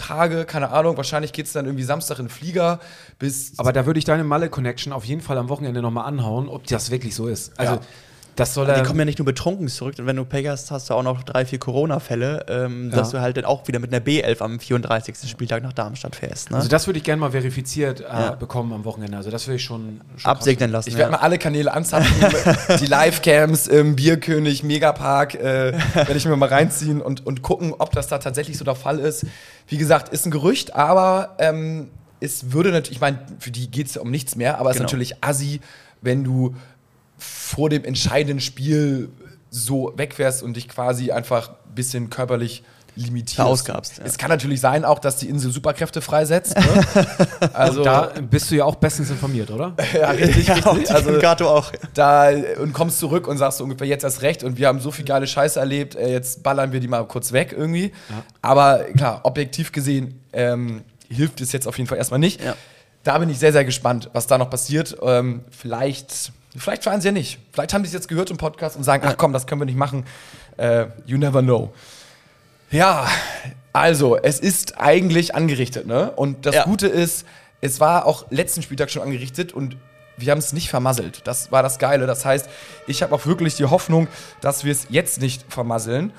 [0.00, 2.80] Tage, keine Ahnung, wahrscheinlich geht es dann irgendwie Samstag in den Flieger
[3.18, 6.66] bis Aber da würde ich deine Malle-Connection auf jeden Fall am Wochenende nochmal anhauen, ob
[6.66, 7.52] das wirklich so ist.
[7.58, 7.80] Also, Ja.
[8.40, 10.90] Das soll Die kommen ja nicht nur betrunken zurück, und wenn du Pech hast, hast
[10.90, 13.18] du auch noch drei, vier Corona-Fälle, ähm, dass Ja.
[13.18, 15.28] du halt dann auch wieder mit einer B11 am 34.
[15.28, 16.50] Spieltag nach Darmstadt fährst.
[16.50, 16.56] Ne?
[16.56, 18.30] Also, das würde ich gerne mal verifiziert äh, Ja.
[18.34, 19.16] bekommen am Wochenende.
[19.16, 20.00] Also, das würde ich schon.
[20.16, 20.88] schon Absegnen lassen.
[20.88, 22.14] Ich werde mal alle Kanäle anzapfen,
[22.80, 27.92] die Livecams im Bierkönig, Megapark, äh, werde ich mir mal reinziehen und, und gucken, ob
[27.92, 29.26] das da tatsächlich so der Fall ist.
[29.68, 33.86] Wie gesagt, ist ein Gerücht, aber ähm, es würde natürlich, ich meine, für die geht
[33.86, 34.86] es ja um nichts mehr, aber es ist Genau.
[34.88, 35.60] natürlich assi,
[36.02, 36.54] wenn du
[37.20, 39.10] vor dem entscheidenden Spiel
[39.50, 42.62] so wegfährst und dich quasi einfach ein bisschen körperlich
[42.96, 43.36] limitierst.
[43.36, 44.04] Verausgabst, ja.
[44.04, 46.56] Es kann natürlich sein auch, dass die Insel Superkräfte freisetzt.
[46.56, 47.06] Ne?
[47.52, 49.74] Also, Da bist du ja auch bestens informiert, oder?
[49.98, 50.90] ja, richtig, ja, richtig.
[50.94, 51.72] Also, Gato auch.
[51.94, 52.30] da
[52.60, 55.04] und kommst zurück und sagst so ungefähr jetzt erst recht und wir haben so viel
[55.04, 57.92] geile Scheiße erlebt, äh, jetzt ballern wir die mal kurz weg irgendwie.
[58.42, 62.42] Aber klar, objektiv gesehen ähm, hilft es jetzt auf jeden Fall erstmal nicht.
[62.44, 62.54] Ja.
[63.02, 64.96] Da bin ich sehr, sehr gespannt, was da noch passiert.
[65.02, 67.38] Ähm, vielleicht, vielleicht fahren sie ja nicht.
[67.52, 69.66] Vielleicht haben die es jetzt gehört im Podcast und sagen, ach komm, das können wir
[69.66, 70.04] nicht machen.
[70.56, 71.72] Äh, you never know.
[72.70, 73.06] Ja,
[73.72, 76.10] also, es ist eigentlich angerichtet, ne?
[76.12, 76.64] Und das Ja.
[76.64, 77.24] Gute ist,
[77.60, 79.76] es war auch letzten Spieltag schon angerichtet und
[80.16, 81.22] wir haben es nicht vermasselt.
[81.24, 82.06] Das war das Geile.
[82.06, 82.48] Das heißt,
[82.86, 84.06] ich habe auch wirklich die Hoffnung,
[84.40, 86.12] dass wir es jetzt nicht vermasseln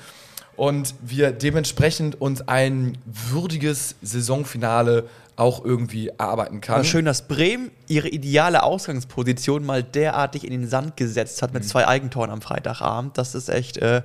[0.56, 6.84] und wir dementsprechend uns ein würdiges Saisonfinale auch irgendwie erarbeiten Aber kann.
[6.84, 11.54] schön, dass Bremen ihre ideale Ausgangsposition mal derartig in den Sand gesetzt hat Mhm.
[11.60, 13.16] mit zwei Eigentoren am Freitagabend.
[13.16, 14.02] Das ist echt, äh,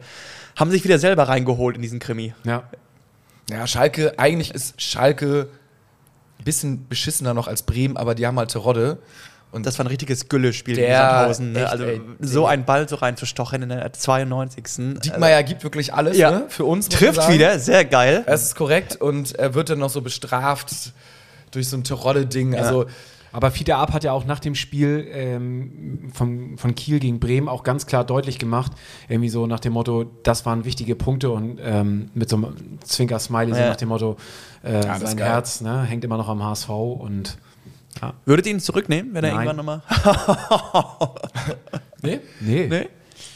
[0.55, 2.33] haben sich wieder selber reingeholt in diesen Krimi.
[2.45, 2.63] Ja.
[3.49, 5.49] Ja, Schalke, eigentlich ist Schalke
[6.39, 8.97] ein bisschen beschissener noch als Bremen, aber die haben halt Terodde.
[9.51, 11.51] Und Das war ein richtiges Gülle-Spiel Der- gegen Sandhausen.
[11.53, 11.59] Ne?
[11.63, 12.01] echt, Also ey.
[12.19, 14.99] so einen Ball so reinzustochen in der 92.
[15.01, 16.31] Diekmeyer gibt wirklich alles Ja.
[16.31, 16.89] ne, für uns.
[16.89, 18.23] Trifft wieder, sehr geil.
[18.27, 20.91] Das ist korrekt und er wird dann noch so bestraft
[21.51, 22.55] durch so ein Terodde-Ding.
[22.55, 22.85] Also,
[23.33, 27.47] Aber Fiete Ab hat ja auch nach dem Spiel ähm, von, von Kiel gegen Bremen
[27.49, 28.71] auch ganz klar deutlich gemacht,
[29.09, 33.53] irgendwie so nach dem Motto, das waren wichtige Punkte und ähm, mit so einem Zwinker-Smiley
[33.53, 33.67] so Ja.
[33.69, 34.15] nach dem Motto,
[34.63, 35.17] äh, das ist sein.
[35.19, 37.37] Herz ne, hängt immer noch am HSV und
[38.25, 39.47] Würdet ihr ihn zurücknehmen, wenn er Nein.
[39.47, 41.09] irgendwann nochmal.
[42.01, 42.87] nee, nee, Nee?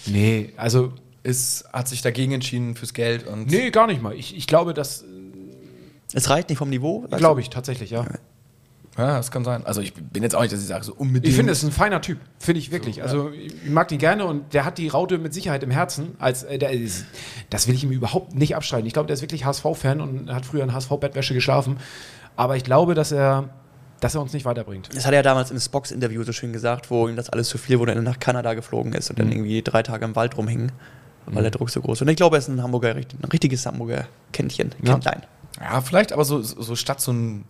[0.06, 0.94] nee, also
[1.24, 4.14] ist, hat sich dagegen entschieden fürs Geld und nee, gar nicht mal.
[4.16, 5.04] Ich, ich glaube, das
[6.14, 7.06] Es reicht nicht vom Niveau.
[7.10, 8.06] glaube ich tatsächlich, ja.
[8.98, 9.66] Ja, das kann sein.
[9.66, 11.28] Also ich bin jetzt auch nicht, dass ich sage, so unbedingt.
[11.30, 12.96] Ich finde, es ist ein feiner Typ, finde ich wirklich.
[12.98, 16.16] So, also ich mag den gerne und der hat die Raute mit Sicherheit im Herzen.
[16.20, 17.06] Als, äh, der ist,
[17.50, 18.86] das will ich ihm überhaupt nicht abstreiten.
[18.86, 21.78] Ich glaube, der ist wirklich HSV-Fan und hat früher in HSV-Bettwäsche geschlafen.
[22.36, 23.50] Aber ich glaube, dass er,
[24.02, 24.90] dass er uns nicht weiterbringt.
[24.94, 27.58] Das hat er ja damals im Spox-Interview so schön gesagt, wo ihm das alles zu
[27.58, 29.24] viel wurde, er nach Kanada geflogen ist und mhm.
[29.24, 30.72] dann irgendwie drei Tage im Wald rumhing,
[31.28, 31.42] weil mhm.
[31.44, 32.02] der Druck so groß ist.
[32.02, 34.74] Und ich glaube, er ist ein Hamburger, ein richtiges Hamburger Kentlein.
[34.84, 35.00] Ja.
[35.62, 37.46] ja, vielleicht aber so, so statt so ein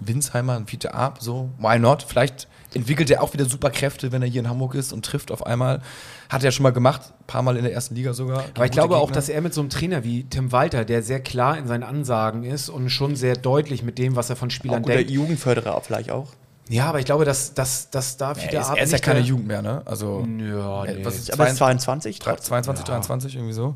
[0.00, 2.04] Winsheimer, ein Fiete Arp, so, why not?
[2.06, 5.46] Vielleicht entwickelt er auch wieder Superkräfte, wenn er hier in Hamburg ist und trifft auf
[5.46, 5.82] einmal.
[6.28, 8.44] Hat er ja schon mal gemacht, ein paar Mal in der ersten Liga sogar.
[8.54, 9.02] Aber ich glaube Gegner.
[9.02, 11.82] auch, dass er mit so einem Trainer wie Tim Walter, der sehr klar in seinen
[11.82, 15.08] Ansagen ist und schon sehr deutlich mit dem, was er von Spielern auch denkt.
[15.08, 16.28] Der Jugendförderer vielleicht auch.
[16.70, 18.78] Ja, aber ich glaube, dass, dass, dass da Fiete ja, Arp.
[18.78, 19.82] Er ist ja keine Jugend mehr, ne?
[19.86, 20.20] Also.
[20.20, 21.04] Ja, nee.
[21.04, 22.20] Was ist, aber 22?
[22.20, 22.92] 22, ja.
[22.92, 23.74] 23, irgendwie so.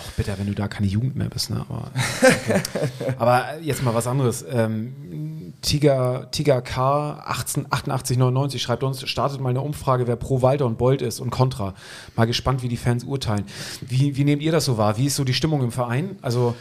[0.00, 1.62] Ach, bitte, wenn du da keine Jugend mehr bist, ne?
[1.68, 1.90] Aber,
[2.22, 2.62] okay.
[3.18, 4.46] aber jetzt mal was anderes.
[4.50, 10.76] Ähm, Tiger, Tiger K 188899 schreibt uns, startet mal eine Umfrage, wer pro Walter und
[10.76, 11.74] Bolt ist und Contra.
[12.16, 13.44] Mal gespannt, wie die Fans urteilen.
[13.80, 14.98] Wie, wie nehmt ihr das so wahr?
[14.98, 16.16] Wie ist so die Stimmung im Verein?
[16.20, 16.54] Also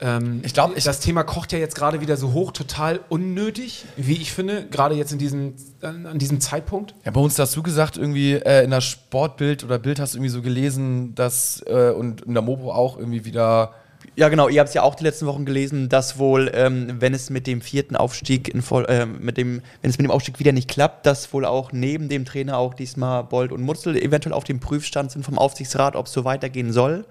[0.00, 4.14] ähm, ich glaube, das Thema kocht ja jetzt gerade wieder so hoch, total unnötig, wie
[4.14, 6.94] ich finde, gerade jetzt in diesem, äh, an diesem Zeitpunkt.
[7.04, 10.18] Ja, bei uns hast du gesagt, irgendwie äh, in der Sportbild oder Bild hast du
[10.18, 13.72] irgendwie so gelesen, dass äh, und in der Mopo auch irgendwie wieder
[14.16, 14.48] ja, genau.
[14.48, 17.46] Ihr habt es ja auch die letzten Wochen gelesen, dass wohl, ähm, wenn es mit
[17.46, 20.68] dem vierten Aufstieg in voll, äh, mit dem, wenn es mit dem Aufstieg wieder nicht
[20.70, 24.58] klappt, dass wohl auch neben dem Trainer auch diesmal Bold und Mutzel eventuell auf dem
[24.58, 27.04] Prüfstand sind vom Aufsichtsrat, ob es so weitergehen soll.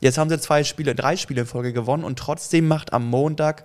[0.00, 3.64] Jetzt haben sie zwei Spiele, drei Spiele in Folge gewonnen und trotzdem macht am Montag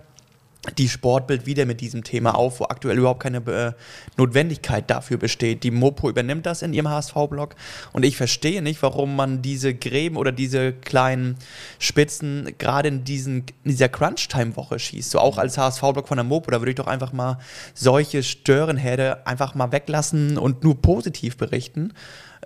[0.76, 3.72] die Sportbild wieder mit diesem Thema auf, wo aktuell überhaupt keine äh,
[4.16, 5.62] Notwendigkeit dafür besteht.
[5.62, 7.54] Die Mopo übernimmt das in ihrem HSV-Blog
[7.92, 11.36] und ich verstehe nicht, warum man diese Gräben oder diese kleinen
[11.78, 15.10] Spitzen gerade in, diesen, in dieser Crunch-Time-Woche schießt.
[15.10, 17.38] So auch als HSV-Blog von der Mopo, da würde ich doch einfach mal
[17.74, 21.92] solche Störenherde einfach mal weglassen und nur positiv berichten.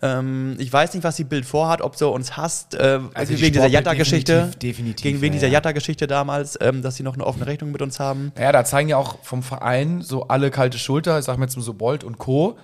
[0.03, 3.53] Ähm, ich weiß nicht, was die Bild vorhat, ob sie uns hasst, äh, also wegen
[3.53, 4.33] dieser Jatta-Geschichte.
[4.33, 7.71] Definitiv, definitiv, Gegen wegen ja, dieser Jatta-Geschichte damals, ähm, dass sie noch eine offene Rechnung
[7.71, 8.33] mit uns haben.
[8.39, 11.55] Ja, da zeigen ja auch vom Verein so alle kalte Schulter, ich sag mal jetzt
[11.55, 12.59] so Bolt und Co.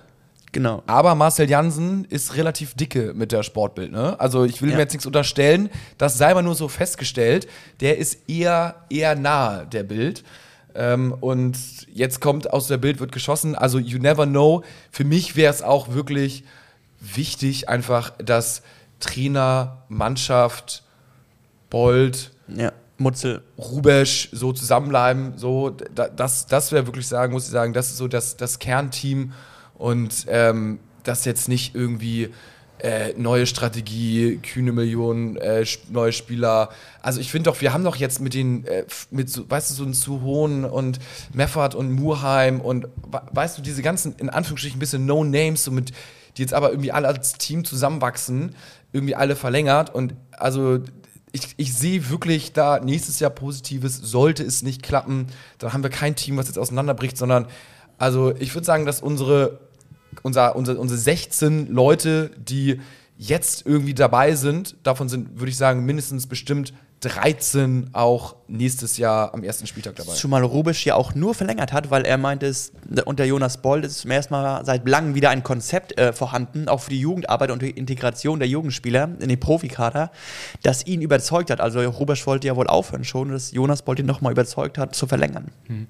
[0.51, 0.83] Genau.
[0.87, 4.19] Aber Marcel Jansen ist relativ dicke mit der Sportbild, ne?
[4.19, 4.75] Also ich will ja.
[4.75, 7.47] mir jetzt nichts unterstellen, das sei mal nur so festgestellt.
[7.79, 10.23] Der ist eher, eher nahe der Bild.
[10.75, 11.57] Ähm, und
[11.93, 13.55] jetzt kommt aus der Bild, wird geschossen.
[13.55, 14.63] Also you never know.
[14.91, 16.43] Für mich wäre es auch wirklich
[16.99, 18.61] wichtig, einfach, dass
[18.99, 20.83] Trainer, Mannschaft,
[21.69, 22.71] Bold, ja.
[22.97, 25.37] Mutzel, Rubesch so zusammenbleiben.
[25.37, 29.33] So, das, das wäre wirklich sagen, muss ich sagen, das ist so das, das Kernteam
[29.77, 32.29] und ähm, das jetzt nicht irgendwie
[32.79, 36.69] äh, neue Strategie, kühne Millionen, äh, neue Spieler.
[37.01, 39.73] Also ich finde doch, wir haben doch jetzt mit den, äh, mit so, weißt du,
[39.73, 40.99] so einen Suhohn und
[41.33, 42.87] Meffert und Murheim und
[43.31, 45.91] weißt du, diese ganzen, in Anführungsstrichen, ein bisschen No-Names, so mit
[46.37, 48.55] die jetzt aber irgendwie alle als Team zusammenwachsen,
[48.91, 49.93] irgendwie alle verlängert.
[49.93, 50.79] Und also
[51.31, 53.97] ich, ich sehe wirklich da nächstes Jahr Positives.
[53.97, 57.47] Sollte es nicht klappen, dann haben wir kein Team, was jetzt auseinanderbricht, sondern
[57.97, 59.59] also ich würde sagen, dass unsere,
[60.23, 62.79] unser, unser, unsere 16 Leute, die
[63.17, 69.33] jetzt irgendwie dabei sind, davon sind, würde ich sagen, mindestens bestimmt 13 auch nächstes Jahr
[69.33, 70.15] am ersten Spieltag dabei.
[70.15, 72.73] Schon mal Rubisch ja auch nur verlängert hat, weil er meinte, es,
[73.05, 76.81] unter Jonas Bold ist zum ersten Mal seit langem wieder ein Konzept äh, vorhanden, auch
[76.81, 80.11] für die Jugendarbeit und die Integration der Jugendspieler in den Profikader,
[80.63, 81.61] das ihn überzeugt hat.
[81.61, 85.07] Also Rubisch wollte ja wohl aufhören schon, dass Jonas Bold ihn nochmal überzeugt hat, zu
[85.07, 85.51] verlängern.
[85.67, 85.87] Hm.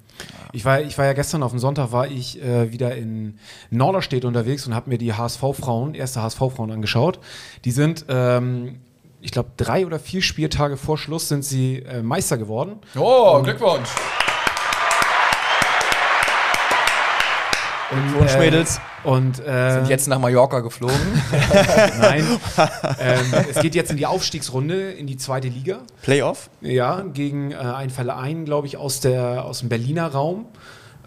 [0.53, 3.39] Ich, war, ich war ja gestern auf dem Sonntag, war ich äh, wieder in
[3.71, 7.19] Norderstedt unterwegs und habe mir die HSV-Frauen, erste HSV-Frauen angeschaut.
[7.65, 8.79] Die sind ähm,
[9.21, 12.79] ich glaube, drei oder vier Spieltage vor Schluss sind sie äh, Meister geworden.
[12.97, 13.89] Oh, und, Glückwunsch!
[17.89, 18.79] Glückwunsch, äh, Mädels.
[19.03, 20.95] Und äh, sind jetzt nach Mallorca geflogen.
[21.99, 22.23] Nein.
[22.99, 25.79] ähm, es geht jetzt in die Aufstiegsrunde in die zweite Liga.
[26.01, 26.49] Playoff?
[26.61, 30.45] Ja, gegen äh, einen Verein, glaube ich, aus, der, aus dem Berliner Raum.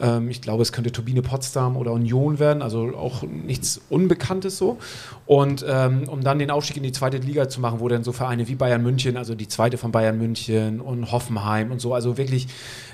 [0.00, 4.78] Ähm, ich glaube, es könnte Turbine Potsdam oder Union werden, also auch nichts Unbekanntes so.
[5.26, 8.12] Und ähm, um dann den Aufstieg in die zweite Liga zu machen, wo dann so
[8.12, 12.18] Vereine wie Bayern München, also die zweite von Bayern München und Hoffenheim und so, also
[12.18, 12.48] wirklich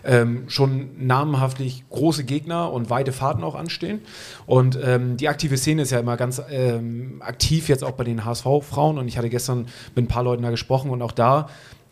[0.05, 4.01] ähm, schon namenhaftlich große Gegner und weite Fahrten auch anstehen.
[4.47, 8.25] Und ähm, die aktive Szene ist ja immer ganz ähm, aktiv jetzt auch bei den
[8.25, 11.49] HSV-Frauen und ich hatte gestern mit ein paar Leuten da gesprochen und auch da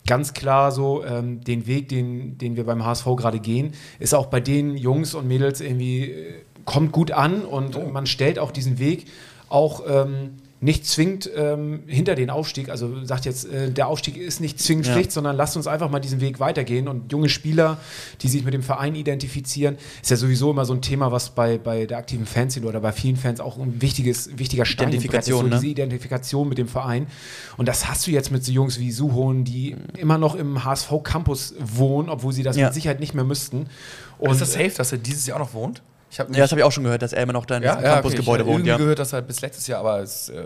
[0.06, 4.26] ganz klar so, ähm, den Weg, den, den wir beim HSV gerade gehen, ist auch
[4.26, 7.88] bei den Jungs und Mädels irgendwie, äh, kommt gut an und oh.
[7.92, 9.06] man stellt auch diesen Weg
[9.48, 10.32] auch ähm,
[10.66, 14.86] nicht zwingend ähm, hinter den Aufstieg, also sagt jetzt, äh, der Aufstieg ist nicht zwingend
[14.88, 14.94] Ja.
[14.94, 17.78] Pflicht, sondern lasst uns einfach mal diesen Weg weitergehen und junge Spieler,
[18.20, 21.56] die sich mit dem Verein identifizieren, ist ja sowieso immer so ein Thema, was bei,
[21.56, 25.02] bei der aktiven Fanszene oder bei vielen Fans auch ein wichtiges, wichtiger Stein Brett ist,
[25.02, 25.54] so Identifikation, ne?
[25.56, 27.06] diese Identifikation mit dem Verein.
[27.56, 31.54] Und das hast du jetzt mit so Jungs wie Suhohn, die immer noch im HSV-Campus
[31.60, 32.66] wohnen, obwohl sie das Ja.
[32.66, 33.66] mit Sicherheit nicht mehr müssten.
[34.18, 35.80] Und ist das safe, dass er dieses Jahr auch noch wohnt?
[36.16, 37.62] Ich habe Ja, das habe ich auch schon gehört, dass er immer noch da in
[37.62, 38.60] diesem Campusgebäude ich hab wohnt.
[38.60, 38.76] irgendwie Ja.
[38.78, 40.44] gehört, dass er bis letztes Jahr, aber es, äh,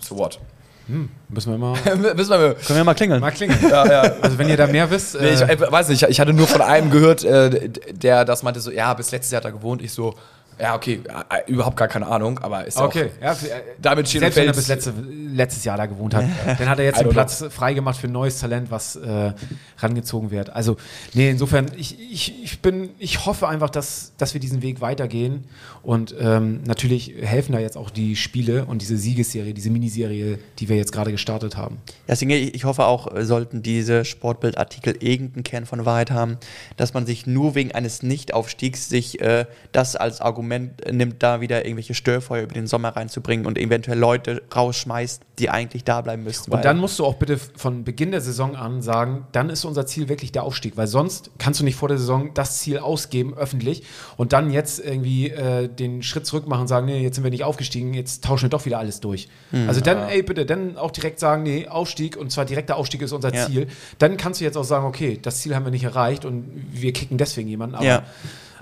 [0.00, 0.40] so what?
[1.28, 1.74] müssen wir mal,
[2.16, 3.20] Wissen wir, Können wir mal klingeln?
[3.20, 3.58] mal klingeln.
[3.70, 4.12] ja, ja.
[4.20, 6.48] Also wenn ihr da mehr wisst, Nee, ich äh, äh, weiß nicht, ich hatte nur
[6.48, 9.80] von einem gehört, äh, der das meinte so, ja, bis letztes Jahr hat er gewohnt.
[9.80, 10.14] Ich so,
[10.58, 13.10] ja, okay, äh, überhaupt gar keine Ahnung, aber ist okay.
[13.18, 14.94] auch, Ja, für, äh, damit steht selbst wenn er bis letzte,
[15.32, 16.24] letztes Jahr da gewohnt hat,
[16.58, 19.32] dann hat er jetzt den Platz freigemacht für ein neues Talent, was äh,
[19.78, 20.50] rangezogen wird.
[20.50, 20.76] Also,
[21.12, 25.44] nee, insofern, ich, ich, ich bin, ich hoffe einfach, dass, dass wir diesen Weg weitergehen.
[25.82, 30.68] Und ähm, natürlich helfen da jetzt auch die Spiele und diese Siegesserie, diese Miniserie, die
[30.68, 31.78] wir jetzt gerade gestartet haben.
[32.06, 36.38] Deswegen, ich ich hoffe auch, äh, sollten diese Sportbildartikel irgendeinen Kern von Wahrheit haben,
[36.76, 41.40] dass man sich nur wegen eines Nichtaufstiegs sich äh, das als Argument äh, nimmt, da
[41.40, 46.24] wieder irgendwelche Störfeuer über den Sommer reinzubringen und eventuell Leute rausschmeißt, die eigentlich da bleiben
[46.24, 46.52] müssten.
[46.52, 49.86] Und dann musst du auch bitte von Beginn der Saison an sagen, dann ist unser
[49.86, 53.34] Ziel wirklich der Aufstieg, weil sonst kannst du nicht vor der Saison das Ziel ausgeben,
[53.34, 53.82] öffentlich,
[54.16, 57.30] und dann jetzt irgendwie äh, den Schritt zurück machen und sagen, nee, jetzt sind wir
[57.30, 59.28] nicht aufgestiegen, jetzt tauschen wir doch wieder alles durch.
[59.66, 63.12] Also dann, ey, bitte, dann auch direkt sagen, nee, Aufstieg, und zwar direkter Aufstieg ist
[63.12, 63.46] unser Ja.
[63.46, 63.66] Ziel.
[63.98, 66.92] Dann kannst du jetzt auch sagen, okay, das Ziel haben wir nicht erreicht und wir
[66.92, 68.02] kicken deswegen jemanden, aber Ja.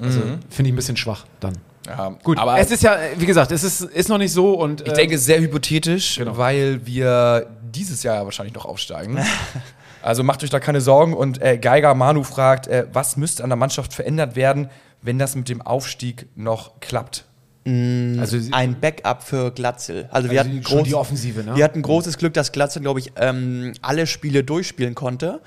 [0.00, 1.54] also, finde ich ein bisschen schwach dann.
[1.90, 4.80] Ja, Gut, aber es ist ja, wie gesagt, es ist, ist noch nicht so und
[4.82, 6.36] Ich äh, denke, sehr hypothetisch, Genau.
[6.36, 9.18] weil wir dieses Jahr ja wahrscheinlich noch aufsteigen.
[10.02, 11.14] also macht euch da keine Sorgen.
[11.14, 14.70] Und äh, Geiger Manu fragt, äh, was müsste an der Mannschaft verändert werden,
[15.02, 17.24] wenn das mit dem Aufstieg noch klappt?
[17.66, 20.08] also, ein Backup für Glatzel.
[20.10, 21.56] Also, wir Also hatten schon groß, die Offensive, ne?
[21.56, 25.40] Wir hatten großes Glück, dass Glatzel, glaube ich, ähm, alle Spiele durchspielen konnte.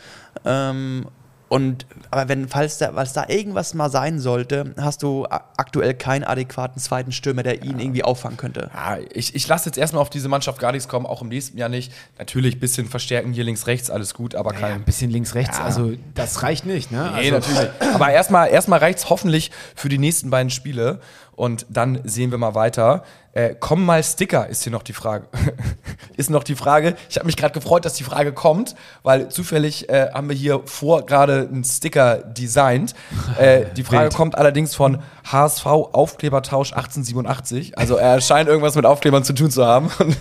[0.45, 1.07] Ähm,
[1.53, 6.23] und aber wenn, falls da, falls da irgendwas mal sein sollte, hast du aktuell keinen
[6.23, 8.71] adäquaten zweiten Stürmer, der ihn irgendwie auffangen könnte.
[8.73, 11.59] Ja, ich, ich lasse jetzt erstmal auf diese Mannschaft gar nichts kommen, auch im nächsten
[11.59, 11.93] Jahr nicht.
[12.17, 14.71] Natürlich ein bisschen verstärken hier links, rechts, alles gut, aber ja, kein.
[14.73, 17.11] ein bisschen links, rechts, also das reicht nicht, ne?
[17.13, 17.69] Nee, also, natürlich.
[17.93, 21.01] Aber erstmal erstmal reicht es hoffentlich für die nächsten beiden Spiele.
[21.35, 23.03] Und dann sehen wir mal weiter.
[23.33, 25.27] Äh, kommen mal Sticker, ist hier noch die Frage.
[26.17, 26.95] ist noch die Frage.
[27.09, 30.61] Ich habe mich gerade gefreut, dass die Frage kommt, weil zufällig äh, haben wir hier
[30.65, 32.93] vor gerade einen Sticker designt.
[33.39, 34.15] Äh, die Frage Wild.
[34.15, 37.77] kommt allerdings von HSV Aufklebertausch 1887.
[37.77, 40.15] Also er scheint irgendwas mit Aufklebern zu tun zu haben und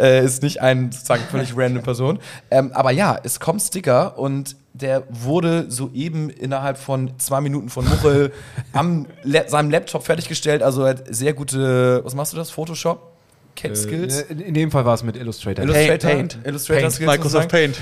[0.00, 2.18] äh, ist nicht ein sozusagen völlig random Person.
[2.50, 7.88] Ähm, aber ja, es kommt Sticker und der wurde soeben innerhalb von zwei Minuten von
[7.88, 8.32] Muchel
[8.72, 10.62] am La seinem Laptop fertiggestellt.
[10.62, 12.50] Also er hat sehr gute, was machst du das?
[12.50, 13.13] Photoshop?
[13.56, 14.22] Cat Skills?
[14.22, 15.64] Äh, in dem Fall war es mit Illustrator.
[15.64, 16.38] Illustrator, Paint.
[16.44, 16.92] Illustrator Paint.
[16.94, 17.74] Skills Microsoft sozusagen.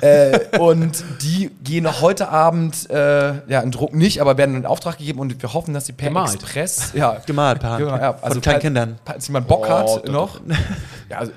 [0.00, 0.02] Paint.
[0.52, 2.96] äh, und die gehen heute Abend, äh,
[3.48, 6.08] ja, in Druck nicht, aber werden in Auftrag gegeben und wir hoffen, dass die per
[6.08, 6.34] Gemalt.
[6.34, 7.80] Express, ja, Gemalt per Hand.
[7.86, 8.98] Ja, ja, Von also kleinen falls- Kindern.
[9.04, 10.40] Falls jemand Bock hat Oh, doch, noch.
[11.08, 11.32] ja, also,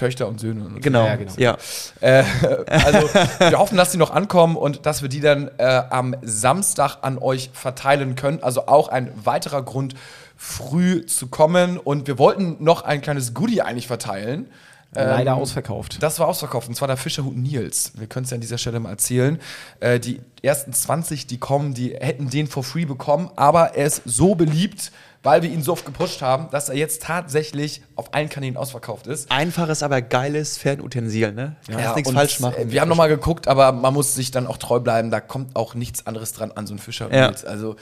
[0.00, 0.64] Töchter und Söhne.
[0.64, 0.80] Und so.
[0.80, 1.04] Genau.
[1.04, 1.32] Ja, genau.
[1.36, 1.58] Ja.
[2.00, 2.24] Äh,
[2.66, 6.98] also wir hoffen, dass die noch ankommen und dass wir die dann äh, am Samstag
[7.02, 8.42] an euch verteilen können.
[8.42, 9.94] Also auch ein weiterer Grund,
[10.42, 11.76] früh zu kommen.
[11.76, 14.48] Und wir wollten noch ein kleines Goodie eigentlich verteilen.
[14.92, 16.02] Leider Ähm, ausverkauft.
[16.02, 17.92] Das war ausverkauft, und zwar der Fischerhut Nils.
[17.96, 19.38] Wir können es ja an dieser Stelle mal erzählen.
[19.78, 24.02] Äh, die ersten 20, die kommen, die hätten den for free bekommen, aber er ist
[24.06, 24.90] so beliebt,
[25.22, 29.06] weil wir ihn so oft gepusht haben, dass er jetzt tatsächlich auf allen Kanälen ausverkauft
[29.06, 29.30] ist.
[29.30, 31.54] Einfaches, aber geiles Fernutensil, ne?
[31.68, 32.56] Du kannst nichts und, falsch machen.
[32.56, 35.10] äh, Wir haben nochmal geguckt, aber man muss sich dann auch treu bleiben.
[35.12, 37.12] Da kommt auch nichts anderes dran an so ein Fischerhut.
[37.12, 37.30] Ja.
[37.46, 37.76] Also,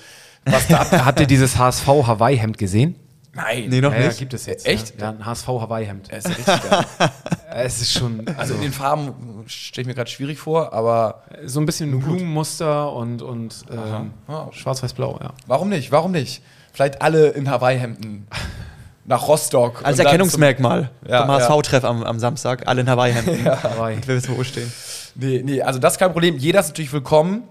[0.52, 1.04] was da.
[1.04, 2.94] Habt ihr dieses HSV Hawaii-Hemd gesehen?
[3.34, 3.66] Nein.
[3.68, 4.18] Nee, noch Ja, ja, nicht.
[4.18, 4.66] gibt es jetzt.
[4.66, 4.94] Echt?
[4.98, 6.10] Ja, ja ein HSV Hawaii-Hemd.
[6.10, 6.84] Er ist richtig geil.
[7.50, 9.12] Es ist schon Also in den Farben
[9.46, 14.48] stelle ich mir gerade schwierig vor, aber so ein bisschen Blumenmuster und, und ähm, Ja.
[14.52, 15.30] schwarz-weiß-blau, ja.
[15.46, 15.90] warum nicht?
[15.90, 16.42] Warum nicht?
[16.72, 18.28] Vielleicht alle in Hawaii-Hemden
[19.06, 19.80] nach Rostock.
[19.82, 23.46] Als Erkennungsmerkmal Ja, vom HSV-Treff am, am Samstag, alle in Hawaii-Hemden.
[23.46, 23.96] Hawaii.
[23.96, 24.70] Und wir wissen, wo wir stehen.
[24.70, 26.36] Zum, nee, nee, also das ist kein Problem.
[26.36, 27.42] Jeder ist natürlich willkommen.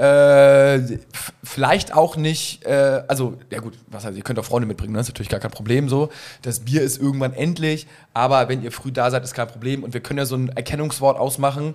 [0.00, 0.98] Äh,
[1.44, 4.98] vielleicht auch nicht, äh, also, ja gut, was heißt, ihr könnt auch Freunde mitbringen, ne?
[4.98, 6.08] das ist natürlich gar kein Problem so.
[6.40, 9.84] Das Bier ist irgendwann endlich, aber wenn ihr früh da seid, ist kein Problem.
[9.84, 11.74] Und wir können ja so ein Erkennungswort ausmachen.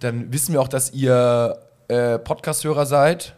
[0.00, 3.34] Dann wissen wir auch, dass ihr äh, Podcast-Hörer seid.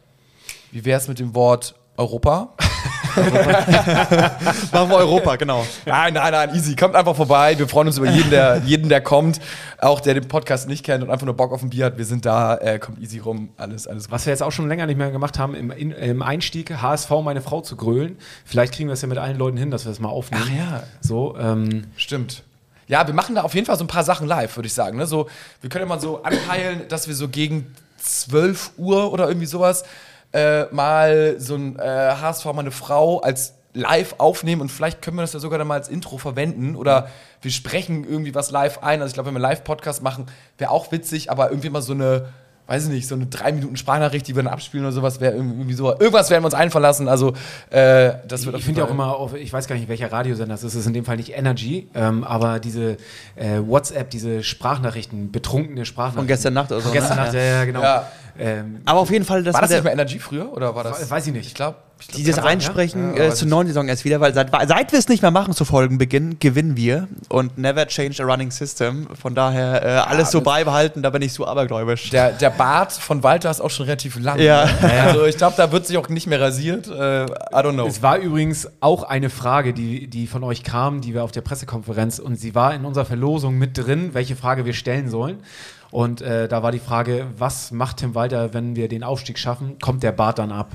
[0.71, 2.55] Wie wäre es mit dem Wort Europa?
[4.73, 5.67] Machen wir Europa, genau.
[5.85, 6.75] Nein, nein, nein, easy.
[6.77, 7.59] Kommt einfach vorbei.
[7.59, 9.41] Wir freuen uns über jeden, der, jeden, der kommt.
[9.79, 11.99] Auch der den Podcast nicht kennt und einfach nur Bock auf ein Bier hat.
[11.99, 12.57] Wir sind da.
[12.57, 13.51] Äh, kommt easy rum.
[13.57, 14.13] Alles, alles gut.
[14.13, 17.11] Was wir jetzt auch schon länger nicht mehr gemacht haben, im, in, im Einstieg HSV
[17.23, 18.17] meine Frau zu grölen.
[18.45, 20.45] Vielleicht kriegen wir es ja mit allen Leuten hin, dass wir das mal aufnehmen.
[20.47, 20.83] Ach ja.
[21.01, 22.43] So, ähm, Stimmt.
[22.89, 24.99] Ja, wir machen da auf jeden Fall so ein paar Sachen live, würde ich sagen.
[24.99, 25.07] Ne?
[25.07, 25.29] So,
[25.61, 29.85] wir können ja mal so anpeilen, dass wir so gegen 12 Uhr oder irgendwie sowas
[30.33, 35.23] äh, mal so ein äh, HSV meine Frau als live aufnehmen und vielleicht können wir
[35.23, 37.09] das ja sogar dann mal als Intro verwenden oder
[37.41, 39.01] wir sprechen irgendwie was live ein.
[39.01, 40.27] Also ich glaube, wenn wir Live-Podcast machen,
[40.59, 42.27] wäre auch witzig, aber irgendwie mal so eine,
[42.67, 45.35] weiß ich nicht, so eine drei Minuten Sprachnachricht, die wir dann abspielen oder sowas, wäre
[45.35, 47.09] irgendwie so, irgendwas werden wir uns einfallen lassen.
[47.09, 47.33] Also
[47.71, 50.53] äh, das wird Ich finde ja auch immer, auf, ich weiß gar nicht, welcher Radiosender
[50.55, 52.99] das ist, es ist in dem Fall nicht Energy, ähm, aber diese
[53.37, 56.21] äh, WhatsApp, diese Sprachnachrichten, betrunkene Sprachnachrichten.
[56.21, 56.89] Von gestern Nacht oder so.
[56.89, 57.25] Von gestern ne?
[57.25, 57.83] Nacht, ja, ja, genau.
[57.83, 58.09] Ja.
[58.39, 61.11] Ähm, Aber auf jeden Fall, das War das nicht mehr Energy früher oder war das?
[61.11, 61.47] weiß ich nicht.
[61.49, 61.77] Ich glaube.
[62.01, 63.23] Ich glaub, Dieses kann sein, Einsprechen ja?
[63.27, 65.55] Ja, äh, zur neuen Saison erst wieder, weil seit, seit wir es nicht mehr machen
[65.55, 69.07] zu Folgenbeginn, gewinnen wir und never change a running system.
[69.15, 72.11] Von daher äh, alles so das- beibehalten, da bin ich so abergläubisch.
[72.11, 74.41] Der, der Bart von Walter ist auch schon relativ lang.
[74.41, 74.65] Ja.
[74.65, 75.01] Ne?
[75.01, 76.89] Also ich glaube, da wird sich auch nicht mehr rasiert.
[76.89, 77.87] Äh, I don't know.
[77.87, 81.43] Es war übrigens auch eine Frage, die, die von euch kam, die wir auf der
[81.43, 85.39] Pressekonferenz und sie war in unserer Verlosung mit drin, welche Frage wir stellen sollen.
[85.93, 89.79] Und äh, da war die Frage, was macht Tim Walter, wenn wir den Aufstieg schaffen?
[89.79, 90.71] Kommt der Bart dann ab?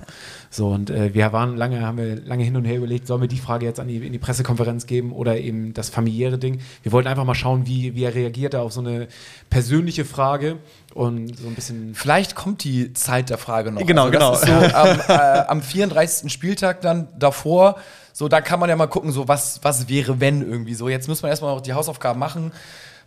[0.51, 3.27] So, und äh, wir waren lange, haben wir lange hin und her überlegt, sollen wir
[3.27, 6.59] die Frage jetzt an die, in die Pressekonferenz geben oder eben das familiäre Ding?
[6.83, 9.07] Wir wollten einfach mal schauen, wie, wie er reagierte auf so eine
[9.49, 10.57] persönliche Frage
[10.93, 11.95] und so ein bisschen.
[11.95, 13.83] Vielleicht kommt die Zeit der Frage noch.
[13.87, 14.61] Genau, also das genau.
[14.61, 16.31] Ist so am, äh, am 34.
[16.31, 17.77] Spieltag dann davor.
[18.13, 20.89] So, da kann man ja mal gucken, so was, was wäre, wenn irgendwie so.
[20.89, 22.51] Jetzt muss man erstmal noch die Hausaufgaben machen.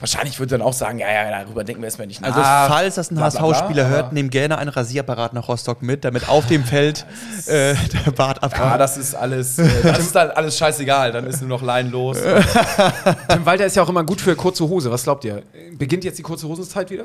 [0.01, 2.34] Wahrscheinlich wird er dann auch sagen, ja, ja, darüber denken wir erstmal nicht nach.
[2.34, 6.46] Also falls das ein HSV-Spieler hört, nehmt gerne einen Rasierapparat nach Rostock mit, damit auf
[6.46, 7.05] dem Feld
[7.46, 8.70] äh, der Bart abkommt.
[8.70, 11.12] Ja, das ist alles, äh, das ist dann alles scheißegal.
[11.12, 12.16] Dann ist nur noch Line los.
[13.28, 14.90] Tim Walter ist ja auch immer gut für kurze Hose.
[14.90, 15.42] Was glaubt ihr?
[15.76, 17.05] Beginnt jetzt die kurze Hosenzeit wieder?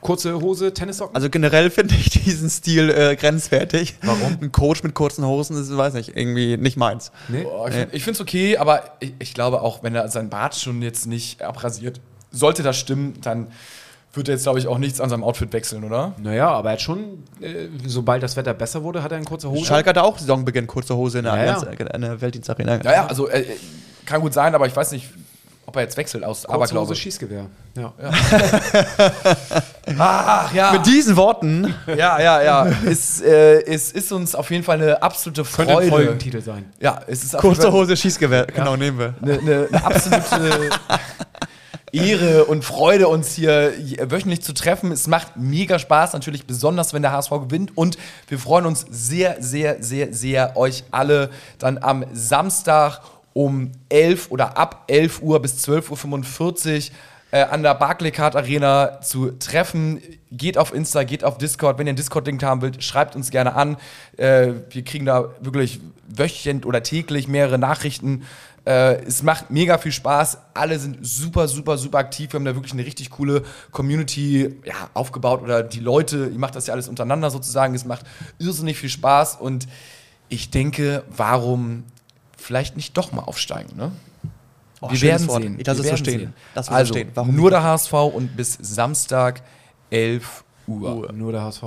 [0.00, 1.14] Kurze Hose, Tennissocken?
[1.14, 3.94] Also generell finde ich diesen Stil äh, grenzwertig.
[4.02, 4.38] Warum?
[4.40, 7.12] Ein Coach mit kurzen Hosen ist, weiß nicht, irgendwie nicht meins.
[7.28, 7.42] nee?
[7.42, 10.56] Boah, ich ich finde es okay, aber ich, ich glaube auch, wenn er sein Bart
[10.56, 12.00] schon jetzt nicht abrasiert,
[12.32, 13.46] sollte das stimmen, dann
[14.14, 16.12] wird er jetzt, glaube ich, auch nichts an seinem Outfit wechseln, oder?
[16.22, 19.48] Naja, aber er hat schon, äh, sobald das Wetter besser wurde, hat er eine kurze
[19.50, 19.64] Hose.
[19.64, 21.56] Schalke hatte auch Saisonbeginn kurze Hose in der, Ja, ja.
[21.58, 22.78] Allianz- in der Weltdienstarena.
[22.78, 23.44] Naja, also äh,
[24.04, 25.08] kann gut sein, aber ich weiß nicht,
[25.64, 26.94] ob er jetzt wechselt aus kurze Hose, Aberglaube.
[26.94, 27.46] Schießgewehr.
[27.78, 27.92] Ja.
[29.98, 32.66] Ach ja, Mit diesen Worten ja, ja, ja.
[32.86, 35.90] es, äh, es ist uns auf jeden Fall eine absolute Könnte ein Freude.
[35.90, 36.72] Folgentitel sein.
[36.80, 39.14] Ja, es ist kurze Hose, Schießgewehr, genau, nehmen wir.
[39.22, 40.24] eine, eine, eine absolute
[41.92, 43.72] Ehre und Freude, uns hier
[44.06, 44.92] wöchentlich zu treffen.
[44.92, 47.76] Es macht mega Spaß, natürlich besonders, wenn der HSV gewinnt.
[47.76, 53.02] Und wir freuen uns sehr, sehr, sehr, sehr, euch alle dann am Samstag
[53.34, 56.96] um 11 oder ab 11 Uhr bis 12.45 Uhr
[57.32, 60.00] äh, an der Barclaycard Arena zu treffen.
[60.30, 61.78] Geht auf Insta, geht auf Discord.
[61.78, 63.76] Wenn ihr einen Discord-Link haben wollt, schreibt uns gerne an.
[64.16, 68.24] Äh, wir kriegen da wirklich wöchentlich oder täglich mehrere Nachrichten.
[68.64, 70.38] Äh, es macht mega viel Spaß.
[70.54, 72.32] Alle sind super, super, super aktiv.
[72.32, 73.42] Wir haben da wirklich eine richtig coole
[73.72, 75.42] Community ja, aufgebaut.
[75.42, 77.74] Oder die Leute, ihr macht das ja alles untereinander sozusagen.
[77.74, 78.06] Es macht
[78.38, 79.36] irrsinnig viel Spaß.
[79.36, 79.66] Und
[80.28, 81.84] ich denke, warum
[82.38, 83.92] vielleicht nicht doch mal aufsteigen, ne?
[84.80, 85.42] Oh, wir werden Wort.
[85.42, 85.56] sehen.
[85.60, 86.18] Ich lasse Wir werden stehen.
[86.18, 86.34] sehen.
[86.56, 87.10] So also, stehen.
[87.14, 89.42] Warum nur der HSV und bis Samstag
[89.90, 91.12] 11 Uhr.
[91.12, 91.62] Nur der HSV.